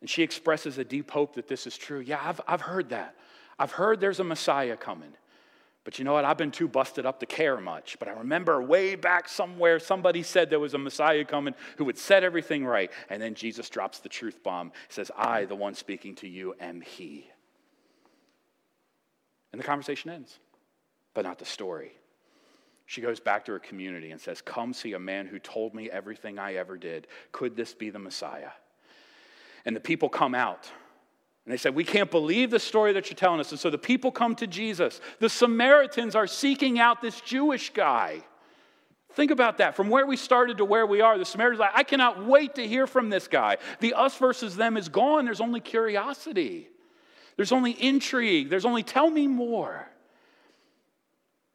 And 0.00 0.08
she 0.08 0.22
expresses 0.22 0.78
a 0.78 0.84
deep 0.84 1.10
hope 1.10 1.34
that 1.34 1.48
this 1.48 1.66
is 1.66 1.76
true. 1.76 2.00
Yeah, 2.00 2.20
I've, 2.22 2.40
I've 2.46 2.60
heard 2.62 2.90
that. 2.90 3.16
I've 3.58 3.72
heard 3.72 4.00
there's 4.00 4.20
a 4.20 4.24
Messiah 4.24 4.76
coming. 4.76 5.12
But 5.86 6.00
you 6.00 6.04
know 6.04 6.14
what? 6.14 6.24
I've 6.24 6.36
been 6.36 6.50
too 6.50 6.66
busted 6.66 7.06
up 7.06 7.20
to 7.20 7.26
care 7.26 7.60
much. 7.60 7.96
But 8.00 8.08
I 8.08 8.14
remember 8.14 8.60
way 8.60 8.96
back 8.96 9.28
somewhere, 9.28 9.78
somebody 9.78 10.24
said 10.24 10.50
there 10.50 10.58
was 10.58 10.74
a 10.74 10.78
Messiah 10.78 11.24
coming 11.24 11.54
who 11.76 11.84
would 11.84 11.96
set 11.96 12.24
everything 12.24 12.66
right. 12.66 12.90
And 13.08 13.22
then 13.22 13.34
Jesus 13.34 13.70
drops 13.70 14.00
the 14.00 14.08
truth 14.08 14.42
bomb, 14.42 14.72
says, 14.88 15.12
I, 15.16 15.44
the 15.44 15.54
one 15.54 15.74
speaking 15.74 16.16
to 16.16 16.28
you, 16.28 16.56
am 16.58 16.80
He. 16.80 17.30
And 19.52 19.60
the 19.60 19.64
conversation 19.64 20.10
ends, 20.10 20.40
but 21.14 21.24
not 21.24 21.38
the 21.38 21.44
story. 21.44 21.92
She 22.86 23.00
goes 23.00 23.20
back 23.20 23.44
to 23.44 23.52
her 23.52 23.60
community 23.60 24.10
and 24.10 24.20
says, 24.20 24.42
Come 24.42 24.72
see 24.72 24.94
a 24.94 24.98
man 24.98 25.28
who 25.28 25.38
told 25.38 25.72
me 25.72 25.88
everything 25.88 26.36
I 26.36 26.54
ever 26.54 26.76
did. 26.76 27.06
Could 27.30 27.54
this 27.54 27.74
be 27.74 27.90
the 27.90 28.00
Messiah? 28.00 28.50
And 29.64 29.76
the 29.76 29.80
people 29.80 30.08
come 30.08 30.34
out 30.34 30.68
and 31.46 31.52
they 31.52 31.56
said, 31.56 31.76
We 31.76 31.84
can't 31.84 32.10
believe 32.10 32.50
the 32.50 32.58
story 32.58 32.92
that 32.92 33.08
you're 33.08 33.16
telling 33.16 33.38
us. 33.38 33.52
And 33.52 33.60
so 33.60 33.70
the 33.70 33.78
people 33.78 34.10
come 34.10 34.34
to 34.36 34.48
Jesus. 34.48 35.00
The 35.20 35.28
Samaritans 35.28 36.16
are 36.16 36.26
seeking 36.26 36.80
out 36.80 37.00
this 37.00 37.20
Jewish 37.20 37.72
guy. 37.72 38.22
Think 39.12 39.30
about 39.30 39.58
that. 39.58 39.76
From 39.76 39.88
where 39.88 40.04
we 40.06 40.16
started 40.16 40.58
to 40.58 40.64
where 40.64 40.84
we 40.84 41.00
are, 41.00 41.16
the 41.16 41.24
Samaritans 41.24 41.60
like, 41.60 41.70
I 41.72 41.84
cannot 41.84 42.26
wait 42.26 42.56
to 42.56 42.66
hear 42.66 42.86
from 42.86 43.08
this 43.08 43.28
guy. 43.28 43.58
The 43.78 43.94
us 43.94 44.18
versus 44.18 44.56
them 44.56 44.76
is 44.76 44.88
gone. 44.88 45.24
There's 45.24 45.40
only 45.40 45.60
curiosity. 45.60 46.68
There's 47.36 47.52
only 47.52 47.70
intrigue. 47.70 48.50
There's 48.50 48.64
only 48.64 48.82
tell 48.82 49.08
me 49.08 49.28
more. 49.28 49.88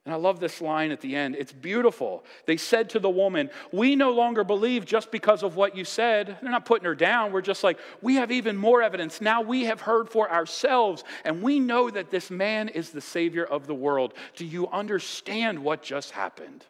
And 0.06 0.14
I 0.16 0.18
love 0.18 0.40
this 0.40 0.62
line 0.62 0.90
at 0.90 1.00
the 1.00 1.16
end. 1.16 1.36
It's 1.36 1.54
beautiful. 1.54 2.26
They 2.48 2.58
said 2.58 2.90
to 2.92 3.00
the 3.00 3.10
woman, 3.10 3.52
We 3.72 3.96
no 3.96 4.12
longer 4.12 4.44
believe 4.44 4.84
just 4.84 5.12
because 5.12 5.44
of 5.44 5.56
what 5.56 5.76
you 5.76 5.86
said. 5.86 6.38
They're 6.42 6.50
not 6.50 6.66
putting 6.66 6.86
her 6.86 6.96
down. 6.96 7.32
We're 7.32 7.42
just 7.42 7.64
like, 7.64 7.78
We 8.02 8.16
have 8.16 8.32
even 8.32 8.58
more 8.58 8.82
evidence. 8.82 9.22
Now 9.22 9.42
we 9.42 9.66
have 9.66 9.82
heard 9.82 10.10
for 10.10 10.32
ourselves, 10.32 11.04
and 11.24 11.44
we 11.44 11.60
know 11.60 11.90
that 11.92 12.10
this 12.10 12.32
man 12.32 12.70
is 12.70 12.90
the 12.90 13.02
Savior 13.02 13.46
of 13.46 13.68
the 13.68 13.76
world. 13.76 14.16
Do 14.36 14.46
you 14.46 14.68
understand 14.70 15.60
what 15.60 15.84
just 15.84 16.12
happened? 16.12 16.66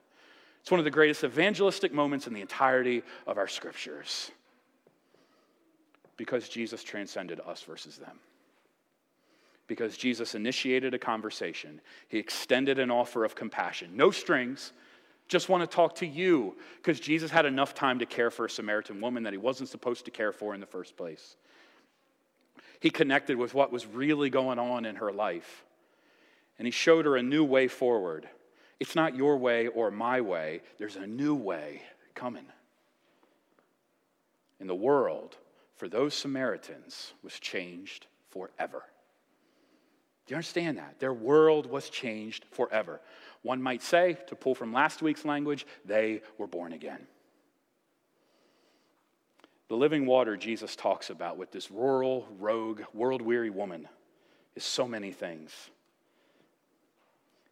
It's 0.60 0.70
one 0.70 0.80
of 0.80 0.86
the 0.86 0.92
greatest 0.92 1.24
evangelistic 1.24 1.94
moments 1.94 2.28
in 2.28 2.34
the 2.34 2.42
entirety 2.42 3.02
of 3.26 3.38
our 3.38 3.48
scriptures 3.48 4.30
because 6.18 6.50
Jesus 6.50 6.84
transcended 6.84 7.40
us 7.48 7.64
versus 7.64 7.98
them 7.98 8.20
because 9.68 9.98
Jesus 9.98 10.36
initiated 10.36 10.94
a 10.94 11.00
conversation. 11.00 11.82
He 12.08 12.18
extended 12.18 12.80
an 12.80 12.92
offer 12.92 13.24
of 13.24 13.36
compassion. 13.36 13.92
No 13.96 14.12
strings, 14.12 14.74
just 15.32 15.48
want 15.48 15.62
to 15.64 15.76
talk 15.76 15.96
to 15.96 16.06
you 16.06 16.58
because 16.78 17.00
Jesus 17.00 17.32
had 17.32 17.46
enough 17.46 17.74
time 17.74 18.00
to 18.00 18.06
care 18.06 18.30
for 18.30 18.46
a 18.46 18.50
Samaritan 18.50 19.00
woman 19.00 19.24
that 19.24 19.32
he 19.32 19.38
wasn't 19.38 19.70
supposed 19.70 20.04
to 20.06 20.12
care 20.12 20.34
for 20.34 20.54
in 20.54 20.60
the 20.60 20.66
first 20.66 20.98
place. 20.98 21.38
He 22.82 22.90
connected 22.90 23.38
with 23.38 23.54
what 23.54 23.72
was 23.72 23.86
really 23.86 24.30
going 24.30 24.60
on 24.60 24.86
in 24.86 24.98
her 24.98 25.12
life, 25.12 25.64
and 26.58 26.68
he 26.68 26.72
showed 26.72 27.06
her 27.06 27.16
a 27.16 27.24
new 27.24 27.46
way 27.46 27.70
forward. 27.70 28.28
It's 28.80 28.96
not 28.96 29.16
your 29.16 29.38
way 29.38 29.68
or 29.68 29.90
my 29.90 30.20
way, 30.20 30.64
there's 30.80 30.98
a 30.98 31.08
new 31.08 31.36
way 31.36 31.84
coming. 32.14 32.46
And 34.60 34.70
the 34.70 34.76
world, 34.76 35.38
for 35.78 35.88
those 35.88 36.14
Samaritans, 36.14 37.14
was 37.24 37.40
changed 37.40 38.08
forever. 38.32 38.84
Do 40.26 40.34
you 40.34 40.36
understand 40.36 40.78
that? 40.78 41.00
Their 41.00 41.14
world 41.14 41.66
was 41.66 41.90
changed 41.90 42.46
forever. 42.52 43.02
One 43.42 43.62
might 43.62 43.82
say, 43.82 44.18
to 44.28 44.36
pull 44.36 44.56
from 44.56 44.72
last 44.72 45.02
week's 45.02 45.26
language, 45.26 45.66
they 45.84 46.22
were 46.38 46.48
born 46.48 46.74
again. 46.74 47.08
The 49.68 49.76
living 49.78 50.06
water 50.06 50.36
Jesus 50.38 50.76
talks 50.76 51.10
about 51.10 51.38
with 51.38 51.52
this 51.52 51.72
rural, 51.72 52.28
rogue, 52.40 52.82
world 52.94 53.22
weary 53.22 53.50
woman 53.50 53.88
is 54.56 54.64
so 54.64 54.88
many 54.88 55.12
things. 55.12 55.52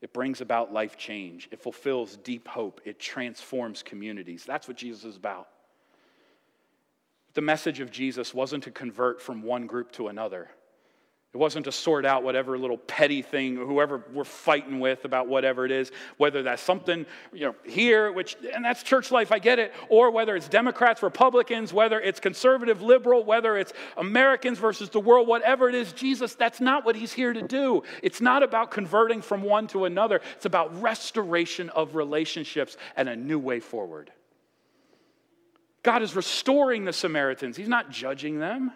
It 0.02 0.14
brings 0.14 0.42
about 0.42 0.72
life 0.72 0.98
change. 0.98 1.50
It 1.52 1.62
fulfills 1.62 2.18
deep 2.18 2.48
hope. 2.48 2.82
It 2.86 3.00
transforms 3.00 3.84
communities. 3.84 4.46
That's 4.46 4.68
what 4.68 4.78
Jesus 4.78 5.04
is 5.04 5.18
about. 5.18 5.48
The 7.34 7.42
message 7.42 7.80
of 7.80 7.92
Jesus 7.92 8.34
wasn't 8.34 8.64
to 8.66 8.72
convert 8.72 9.22
from 9.22 9.42
one 9.42 9.68
group 9.68 9.92
to 9.94 10.08
another. 10.08 10.50
It 11.32 11.38
wasn't 11.38 11.66
to 11.66 11.72
sort 11.72 12.08
out 12.08 12.24
whatever 12.24 12.58
little 12.58 12.80
petty 12.80 13.22
thing, 13.22 13.56
whoever 13.56 14.04
we're 14.12 14.24
fighting 14.24 14.80
with 14.80 15.06
about 15.06 15.28
whatever 15.28 15.64
it 15.64 15.72
is, 15.72 15.92
whether 16.18 16.42
that's 16.42 16.62
something 16.62 17.06
you 17.32 17.46
know 17.46 17.56
here, 17.64 18.12
which 18.12 18.36
and 18.52 18.66
that's 18.66 18.82
church 18.82 19.12
life, 19.12 19.32
I 19.32 19.38
get 19.38 19.60
it, 19.60 19.72
or 19.90 20.10
whether 20.10 20.36
it's 20.36 20.48
Democrats, 20.48 21.04
Republicans, 21.04 21.72
whether 21.72 22.02
it's 22.02 22.20
conservative, 22.20 22.82
liberal, 22.82 23.24
whether 23.24 23.58
it's 23.58 23.74
Americans 23.96 24.58
versus 24.58 24.90
the 24.90 25.00
world, 25.00 25.28
whatever 25.28 25.70
it 25.70 25.76
is, 25.76 25.94
Jesus, 25.94 26.34
that's 26.34 26.60
not 26.60 26.84
what 26.84 26.96
he's 26.96 27.14
here 27.14 27.32
to 27.32 27.44
do. 27.44 27.84
It's 28.02 28.22
not 28.22 28.42
about 28.42 28.72
converting 28.72 29.22
from 29.22 29.44
one 29.44 29.68
to 29.68 29.86
another. 29.86 30.22
It's 30.36 30.46
about 30.46 30.82
restoration 30.82 31.70
of 31.70 31.94
relationships 31.94 32.76
and 32.96 33.08
a 33.08 33.16
new 33.16 33.38
way 33.38 33.60
forward. 33.60 34.12
God 35.84 36.02
is 36.02 36.16
restoring 36.16 36.86
the 36.86 36.94
Samaritans. 36.94 37.56
He's 37.56 37.68
not 37.68 37.92
judging 37.92 38.40
them. 38.40 38.72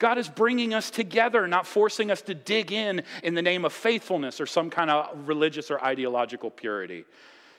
God 0.00 0.16
is 0.16 0.28
bringing 0.28 0.72
us 0.72 0.90
together, 0.90 1.46
not 1.46 1.66
forcing 1.66 2.10
us 2.10 2.22
to 2.22 2.34
dig 2.34 2.72
in 2.72 3.02
in 3.22 3.34
the 3.34 3.42
name 3.42 3.66
of 3.66 3.72
faithfulness 3.72 4.40
or 4.40 4.46
some 4.46 4.70
kind 4.70 4.90
of 4.90 5.28
religious 5.28 5.70
or 5.70 5.82
ideological 5.84 6.50
purity. 6.50 7.04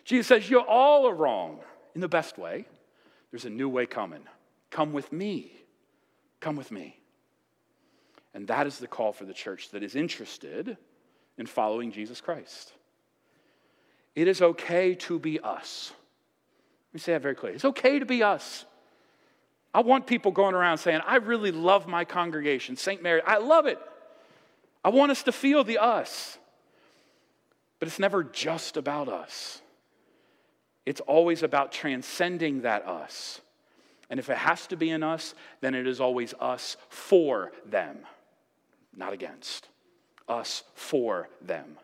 Jesus 0.04 0.28
says, 0.28 0.50
You 0.50 0.60
all 0.60 1.08
are 1.08 1.14
wrong 1.14 1.60
in 1.94 2.02
the 2.02 2.10
best 2.10 2.40
way. 2.40 2.66
There's 3.30 3.46
a 3.46 3.50
new 3.50 3.70
way 3.70 3.86
coming. 3.86 4.24
Come 4.72 4.92
with 4.92 5.14
me. 5.14 5.52
Come 6.40 6.56
with 6.56 6.72
me. 6.72 6.98
And 8.34 8.48
that 8.48 8.66
is 8.66 8.80
the 8.80 8.88
call 8.88 9.14
for 9.14 9.26
the 9.26 9.34
church 9.34 9.70
that 9.70 9.84
is 9.84 9.96
interested 9.96 10.78
in 11.38 11.46
following 11.46 11.92
Jesus 11.92 12.22
Christ. 12.22 12.74
It 14.16 14.28
is 14.28 14.42
okay 14.42 14.96
to 14.96 15.20
be 15.20 15.40
us. 15.40 15.94
Let 16.90 16.94
me 16.96 17.00
say 17.02 17.14
that 17.14 17.22
very 17.22 17.36
clearly. 17.36 17.56
It's 17.56 17.66
okay 17.66 18.00
to 18.00 18.06
be 18.06 18.24
us. 18.24 18.66
I 19.74 19.82
want 19.82 20.06
people 20.06 20.32
going 20.32 20.54
around 20.54 20.80
saying, 20.80 21.02
I 21.06 21.18
really 21.18 21.52
love 21.52 21.88
my 21.88 22.04
congregation, 22.04 22.76
St. 22.76 23.02
Mary. 23.02 23.22
I 23.26 23.38
love 23.38 23.66
it. 23.68 23.80
I 24.84 24.90
want 24.90 25.12
us 25.12 25.24
to 25.24 25.32
feel 25.32 25.64
the 25.64 25.78
us. 25.78 26.38
But 27.80 27.88
it's 27.88 28.00
never 28.00 28.24
just 28.24 28.78
about 28.78 29.08
us, 29.08 29.62
it's 30.86 31.02
always 31.02 31.44
about 31.44 31.72
transcending 31.72 32.62
that 32.62 32.86
us. 32.88 33.42
And 34.10 34.20
if 34.20 34.30
it 34.30 34.38
has 34.38 34.68
to 34.68 34.76
be 34.76 34.90
in 34.90 35.04
us, 35.04 35.34
then 35.62 35.74
it 35.74 35.88
is 35.88 36.02
always 36.02 36.34
us 36.40 36.76
for 36.90 37.54
them, 37.66 38.00
not 38.96 39.14
against. 39.14 39.70
Us 40.28 40.64
for 40.76 41.30
them. 41.42 41.78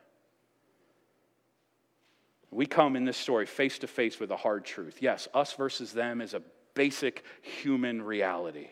We 2.51 2.65
come 2.65 2.97
in 2.97 3.05
this 3.05 3.17
story 3.17 3.45
face 3.45 3.79
to 3.79 3.87
face 3.87 4.19
with 4.19 4.31
a 4.31 4.35
hard 4.35 4.65
truth. 4.65 4.97
Yes, 4.99 5.27
us 5.33 5.53
versus 5.53 5.93
them 5.93 6.19
is 6.19 6.33
a 6.33 6.41
basic 6.77 7.23
human 7.41 8.03
reality. 8.03 8.67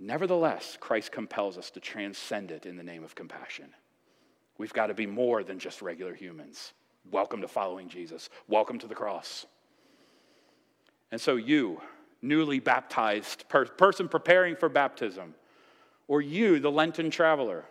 Nevertheless, 0.00 0.78
Christ 0.80 1.12
compels 1.12 1.58
us 1.58 1.70
to 1.72 1.80
transcend 1.80 2.50
it 2.50 2.64
in 2.64 2.78
the 2.78 2.82
name 2.82 3.04
of 3.04 3.14
compassion. 3.14 3.66
We've 4.56 4.72
got 4.72 4.86
to 4.86 4.94
be 4.94 5.04
more 5.04 5.44
than 5.44 5.58
just 5.58 5.82
regular 5.82 6.14
humans. 6.14 6.72
Welcome 7.10 7.42
to 7.42 7.48
following 7.48 7.90
Jesus. 7.90 8.30
Welcome 8.48 8.78
to 8.78 8.86
the 8.86 8.94
cross. 8.94 9.44
And 11.12 11.20
so, 11.20 11.36
you, 11.36 11.78
newly 12.22 12.58
baptized 12.58 13.50
per- 13.50 13.66
person 13.66 14.08
preparing 14.08 14.56
for 14.56 14.70
baptism, 14.70 15.34
or 16.08 16.22
you, 16.22 16.58
the 16.58 16.70
Lenten 16.70 17.10
traveler, 17.10 17.66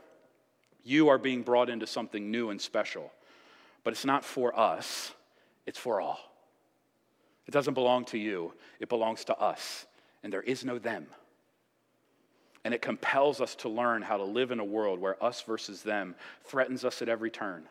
you 0.83 1.09
are 1.09 1.17
being 1.17 1.41
brought 1.41 1.71
into 1.71 1.87
something 1.87 2.29
new 2.29 2.51
and 2.51 2.61
special. 2.61 3.11
But 3.83 3.93
it's 3.93 4.05
not 4.05 4.23
for 4.23 4.57
us, 4.57 5.11
it's 5.65 5.79
for 5.79 6.01
all. 6.01 6.32
It 7.47 7.51
doesn't 7.51 7.73
belong 7.73 8.05
to 8.05 8.17
you, 8.17 8.53
it 8.79 8.89
belongs 8.89 9.25
to 9.25 9.37
us. 9.37 9.85
And 10.23 10.31
there 10.31 10.41
is 10.41 10.63
no 10.63 10.79
them. 10.79 11.07
And 12.63 12.73
it 12.73 12.81
compels 12.81 13.41
us 13.41 13.55
to 13.55 13.69
learn 13.69 14.01
how 14.01 14.15
to 14.15 14.23
live 14.23 14.51
in 14.51 14.59
a 14.59 14.65
world 14.65 14.99
where 14.99 15.21
us 15.21 15.41
versus 15.41 15.81
them 15.81 16.15
threatens 16.45 16.85
us 16.85 17.01
at 17.01 17.09
every 17.09 17.29
turn. 17.29 17.63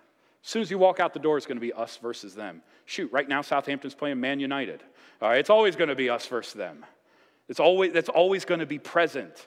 As 0.45 0.51
soon 0.51 0.61
as 0.61 0.71
you 0.71 0.77
walk 0.77 1.01
out 1.01 1.15
the 1.15 1.19
door, 1.19 1.39
it's 1.39 1.47
going 1.47 1.57
to 1.57 1.63
be 1.63 1.73
us 1.73 1.97
versus 1.97 2.35
them. 2.35 2.61
Shoot, 2.85 3.11
right 3.11 3.29
now 3.29 3.41
Southampton's 3.41 3.95
playing 3.95 4.21
Man 4.21 4.39
United. 4.39 4.83
All 5.23 5.31
right, 5.31 5.39
it's 5.39 5.51
always 5.51 5.77
going 5.77 5.89
to 5.89 5.95
be 5.95 6.11
us 6.11 6.27
versus 6.27 6.53
them. 6.53 6.85
It's 7.49 7.61
always, 7.61 7.93
that's 7.93 8.09
always 8.09 8.45
going 8.45 8.61
to 8.61 8.67
be 8.67 8.79
present, 8.79 9.47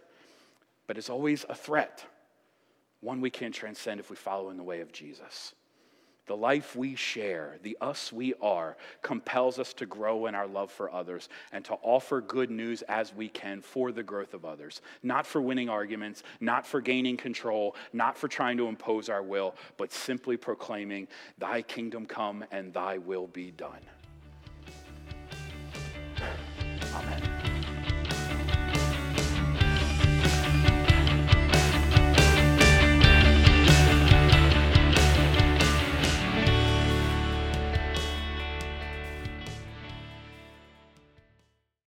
but 0.88 0.97
it's 0.97 1.09
always 1.09 1.45
a 1.49 1.55
threat, 1.55 2.03
one 3.01 3.21
we 3.21 3.29
can 3.29 3.51
transcend 3.51 3.99
if 3.99 4.09
we 4.09 4.15
follow 4.15 4.49
in 4.49 4.57
the 4.57 4.63
way 4.63 4.81
of 4.81 4.91
Jesus. 4.91 5.53
The 6.27 6.35
life 6.35 6.75
we 6.75 6.95
share, 6.95 7.57
the 7.61 7.77
us 7.81 8.11
we 8.11 8.33
are, 8.41 8.77
compels 9.03 9.59
us 9.59 9.73
to 9.73 9.85
grow 9.85 10.25
in 10.25 10.33
our 10.33 10.47
love 10.47 10.71
for 10.71 10.91
others 10.91 11.29
and 11.51 11.63
to 11.65 11.73
offer 11.83 12.19
good 12.19 12.49
news 12.49 12.81
as 12.83 13.13
we 13.13 13.29
can 13.29 13.61
for 13.61 13.91
the 13.91 14.01
growth 14.01 14.33
of 14.33 14.43
others. 14.43 14.81
Not 15.03 15.27
for 15.27 15.39
winning 15.39 15.69
arguments, 15.69 16.23
not 16.39 16.65
for 16.65 16.81
gaining 16.81 17.17
control, 17.17 17.75
not 17.93 18.17
for 18.17 18.27
trying 18.27 18.57
to 18.57 18.67
impose 18.67 19.07
our 19.07 19.21
will, 19.21 19.55
but 19.77 19.91
simply 19.91 20.35
proclaiming, 20.35 21.07
Thy 21.38 21.61
kingdom 21.61 22.05
come 22.07 22.43
and 22.51 22.73
Thy 22.73 22.97
will 22.97 23.27
be 23.27 23.51
done. 23.51 23.81